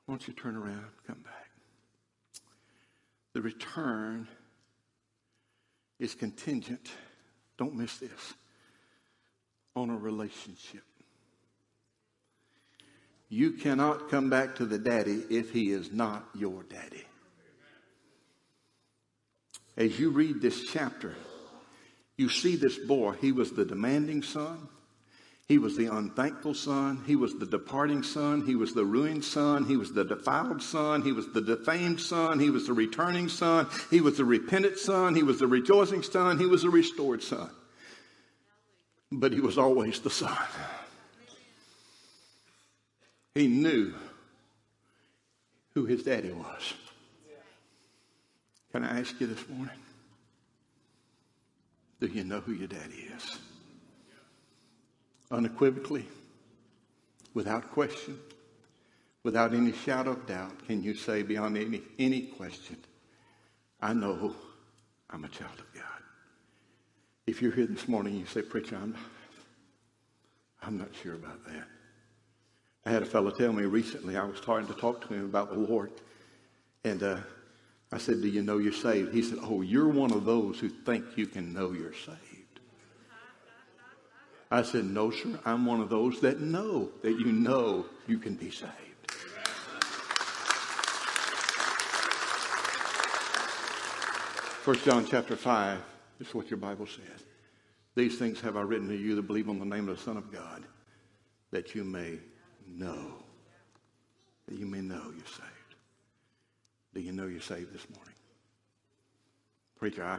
Why 0.06 0.14
don't 0.14 0.26
you 0.26 0.34
turn 0.34 0.56
around 0.56 0.84
come 1.06 1.22
back? 1.22 1.50
The 3.34 3.40
return 3.40 4.28
is 5.98 6.14
contingent, 6.14 6.90
don't 7.56 7.74
miss 7.74 7.96
this, 7.98 8.34
on 9.74 9.88
a 9.88 9.96
relationship. 9.96 10.82
You 13.32 13.52
cannot 13.52 14.10
come 14.10 14.28
back 14.28 14.56
to 14.56 14.66
the 14.66 14.78
daddy 14.78 15.24
if 15.30 15.52
he 15.52 15.70
is 15.70 15.90
not 15.90 16.22
your 16.34 16.64
daddy. 16.64 17.02
As 19.74 19.98
you 19.98 20.10
read 20.10 20.42
this 20.42 20.70
chapter, 20.70 21.14
you 22.18 22.28
see 22.28 22.56
this 22.56 22.76
boy. 22.76 23.12
He 23.22 23.32
was 23.32 23.52
the 23.52 23.64
demanding 23.64 24.22
son. 24.22 24.68
He 25.48 25.56
was 25.56 25.78
the 25.78 25.86
unthankful 25.86 26.52
son. 26.52 27.04
He 27.06 27.16
was 27.16 27.32
the 27.38 27.46
departing 27.46 28.02
son. 28.02 28.44
He 28.44 28.54
was 28.54 28.74
the 28.74 28.84
ruined 28.84 29.24
son. 29.24 29.64
He 29.64 29.78
was 29.78 29.94
the 29.94 30.04
defiled 30.04 30.62
son. 30.62 31.00
He 31.00 31.12
was 31.12 31.32
the 31.32 31.40
defamed 31.40 32.02
son. 32.02 32.38
He 32.38 32.50
was 32.50 32.66
the 32.66 32.74
returning 32.74 33.30
son. 33.30 33.66
He 33.90 34.02
was 34.02 34.18
the 34.18 34.26
repentant 34.26 34.78
son. 34.78 35.14
He 35.14 35.22
was 35.22 35.38
the 35.38 35.46
rejoicing 35.46 36.02
son. 36.02 36.38
He 36.38 36.44
was 36.44 36.64
the 36.64 36.70
restored 36.70 37.22
son. 37.22 37.48
But 39.10 39.32
he 39.32 39.40
was 39.40 39.56
always 39.56 40.00
the 40.00 40.10
son. 40.10 40.36
He 43.34 43.46
knew 43.46 43.94
who 45.74 45.86
his 45.86 46.02
daddy 46.02 46.32
was. 46.32 46.74
Can 48.72 48.84
I 48.84 49.00
ask 49.00 49.20
you 49.20 49.26
this 49.26 49.48
morning? 49.48 49.76
Do 52.00 52.06
you 52.06 52.24
know 52.24 52.40
who 52.40 52.52
your 52.52 52.68
daddy 52.68 53.08
is? 53.16 53.38
Unequivocally, 55.30 56.06
without 57.32 57.70
question, 57.70 58.18
without 59.22 59.54
any 59.54 59.72
shadow 59.72 60.12
of 60.12 60.26
doubt, 60.26 60.66
can 60.66 60.82
you 60.82 60.94
say 60.94 61.22
beyond 61.22 61.56
any, 61.56 61.82
any 61.98 62.22
question, 62.22 62.76
I 63.80 63.92
know 63.94 64.34
I'm 65.10 65.24
a 65.24 65.28
child 65.28 65.58
of 65.58 65.72
God? 65.74 65.84
If 67.26 67.40
you're 67.40 67.52
here 67.52 67.66
this 67.66 67.88
morning, 67.88 68.16
you 68.16 68.26
say, 68.26 68.42
Preacher, 68.42 68.76
I'm, 68.76 68.94
I'm 70.62 70.76
not 70.76 70.88
sure 71.02 71.14
about 71.14 71.44
that. 71.46 71.68
I 72.84 72.90
had 72.90 73.02
a 73.02 73.06
fellow 73.06 73.30
tell 73.30 73.52
me 73.52 73.64
recently, 73.64 74.16
I 74.16 74.24
was 74.24 74.38
starting 74.38 74.66
to 74.66 74.74
talk 74.74 75.06
to 75.06 75.14
him 75.14 75.24
about 75.24 75.50
the 75.50 75.58
Lord, 75.58 75.92
and 76.84 77.02
uh, 77.02 77.18
I 77.92 77.98
said, 77.98 78.20
Do 78.22 78.28
you 78.28 78.42
know 78.42 78.58
you're 78.58 78.72
saved? 78.72 79.14
He 79.14 79.22
said, 79.22 79.38
Oh, 79.42 79.62
you're 79.62 79.88
one 79.88 80.12
of 80.12 80.24
those 80.24 80.58
who 80.58 80.68
think 80.68 81.04
you 81.16 81.26
can 81.26 81.52
know 81.52 81.72
you're 81.72 81.94
saved. 81.94 82.18
I 84.50 84.62
said, 84.62 84.84
No, 84.84 85.10
sir. 85.10 85.38
I'm 85.44 85.64
one 85.64 85.80
of 85.80 85.90
those 85.90 86.20
that 86.22 86.40
know 86.40 86.90
that 87.02 87.18
you 87.18 87.30
know 87.30 87.86
you 88.08 88.18
can 88.18 88.34
be 88.34 88.50
saved. 88.50 88.72
First 94.62 94.84
John 94.84 95.06
chapter 95.06 95.36
5 95.36 95.78
is 96.20 96.34
what 96.34 96.48
your 96.48 96.56
Bible 96.56 96.86
says. 96.86 97.24
These 97.94 98.18
things 98.18 98.40
have 98.40 98.56
I 98.56 98.60
written 98.60 98.88
to 98.88 98.96
you 98.96 99.14
that 99.16 99.22
believe 99.22 99.48
on 99.48 99.58
the 99.58 99.64
name 99.64 99.88
of 99.88 99.96
the 99.96 100.02
Son 100.02 100.16
of 100.16 100.32
God, 100.32 100.64
that 101.50 101.74
you 101.74 101.84
may 101.84 102.18
know. 102.68 103.14
That 104.48 104.58
you 104.58 104.66
may 104.66 104.80
know 104.80 105.02
you're 105.04 105.26
saved. 105.26 105.74
Do 106.94 107.00
you 107.00 107.12
know 107.12 107.26
you're 107.26 107.40
saved 107.40 107.72
this 107.72 107.86
morning? 107.94 108.14
Preacher, 109.78 110.04
I, 110.04 110.18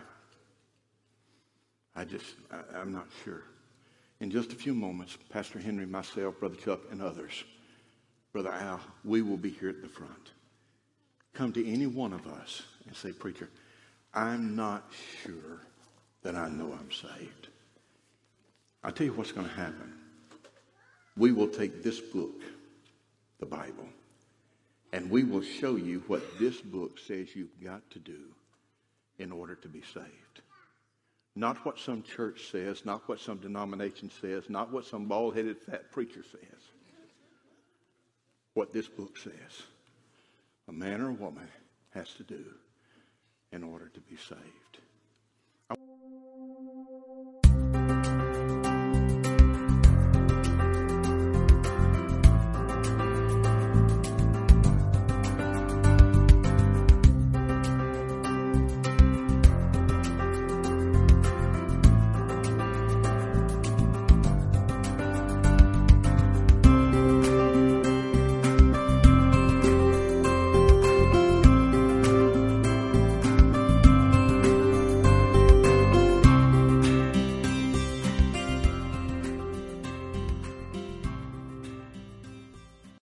I 1.95 2.05
just, 2.05 2.25
I, 2.51 2.79
I'm 2.79 2.91
not 2.91 3.07
sure. 3.23 3.43
In 4.19 4.31
just 4.31 4.53
a 4.53 4.55
few 4.55 4.73
moments, 4.73 5.17
Pastor 5.29 5.59
Henry, 5.59 5.85
myself, 5.85 6.39
Brother 6.39 6.55
Chuck, 6.55 6.79
and 6.91 7.01
others, 7.01 7.43
Brother 8.31 8.51
Al, 8.51 8.79
we 9.03 9.21
will 9.21 9.37
be 9.37 9.49
here 9.49 9.69
at 9.69 9.81
the 9.81 9.87
front. 9.87 10.31
Come 11.33 11.51
to 11.53 11.67
any 11.67 11.87
one 11.87 12.13
of 12.13 12.25
us 12.27 12.63
and 12.87 12.95
say, 12.95 13.11
Preacher, 13.11 13.49
I'm 14.13 14.55
not 14.55 14.91
sure 15.23 15.61
that 16.23 16.35
I 16.35 16.49
know 16.49 16.71
I'm 16.71 16.91
saved. 16.91 17.49
I'll 18.83 18.91
tell 18.91 19.05
you 19.05 19.13
what's 19.13 19.31
going 19.31 19.47
to 19.47 19.53
happen. 19.53 19.93
We 21.15 21.31
will 21.31 21.47
take 21.47 21.83
this 21.83 21.99
book, 21.99 22.41
the 23.39 23.45
Bible, 23.45 23.87
and 24.91 25.09
we 25.09 25.23
will 25.23 25.43
show 25.43 25.75
you 25.75 26.03
what 26.07 26.39
this 26.39 26.59
book 26.59 26.97
says 26.99 27.35
you've 27.35 27.63
got 27.63 27.87
to 27.91 27.99
do 27.99 28.19
in 29.19 29.31
order 29.31 29.55
to 29.55 29.67
be 29.67 29.81
saved. 29.93 30.41
Not 31.35 31.65
what 31.65 31.79
some 31.79 32.03
church 32.03 32.51
says, 32.51 32.85
not 32.85 33.07
what 33.07 33.19
some 33.19 33.37
denomination 33.37 34.11
says, 34.21 34.49
not 34.49 34.71
what 34.71 34.85
some 34.85 35.05
bald 35.05 35.35
headed 35.35 35.57
fat 35.59 35.91
preacher 35.91 36.23
says. 36.31 36.61
What 38.53 38.71
this 38.71 38.87
book 38.87 39.17
says 39.17 39.63
a 40.67 40.71
man 40.71 41.01
or 41.01 41.09
a 41.09 41.13
woman 41.13 41.47
has 41.93 42.13
to 42.13 42.23
do 42.23 42.43
in 43.51 43.63
order 43.63 43.89
to 43.89 43.99
be 43.99 44.15
saved. 44.15 44.62